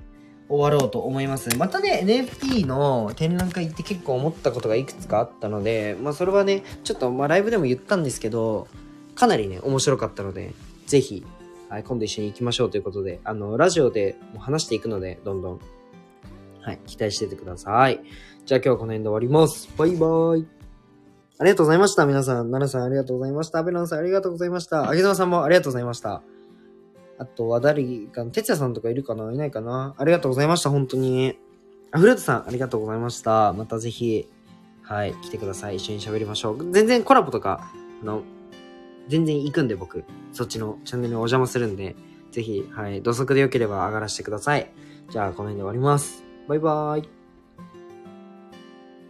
[0.49, 1.57] 終わろうと思います。
[1.57, 8.69] またね、NFT の展覧会行って結構思ったことがいくつかあったので、まあそれはね、ちょっとまあライブでも言ったんですけど、
[9.15, 10.55] かなりね、面白かったので、
[10.87, 11.25] ぜひ、
[11.69, 15.61] はい、今度一緒に行きましょうということで、あの、ラジオでも話していくので、どんどん、
[16.61, 18.01] はい、期待しててください。
[18.45, 19.69] じゃあ今日はこの辺で終わります。
[19.77, 20.47] バイバーイ。
[21.39, 22.51] ありがとうございました、皆さん。
[22.51, 23.59] 奈々さんありがとうございました。
[23.59, 24.89] アベランさんありがとうございました。
[24.89, 26.23] あげざまさんもありがとうございました。
[27.19, 27.83] あとは誰
[28.13, 29.33] か、哲也さんとかいるかな？
[29.33, 29.95] いないかな？
[29.99, 31.39] ありがとうございました、本当に。
[31.91, 33.53] あ、フルートさん、ありがとうございました。
[33.53, 34.29] またぜひ、
[34.83, 35.77] はい、来てください。
[35.77, 36.73] 一緒に喋りましょう。
[36.73, 37.71] 全然コラボとか、
[38.03, 38.23] あの、
[39.09, 41.97] 全然行くんで僕、そっちのチャンネルにお邪魔するんで、
[42.31, 44.71] ぜひ、はい、土足で良ければ上がらせてください。
[45.11, 46.25] じゃあ、この辺で終わります。
[46.49, 47.24] バイバーイ。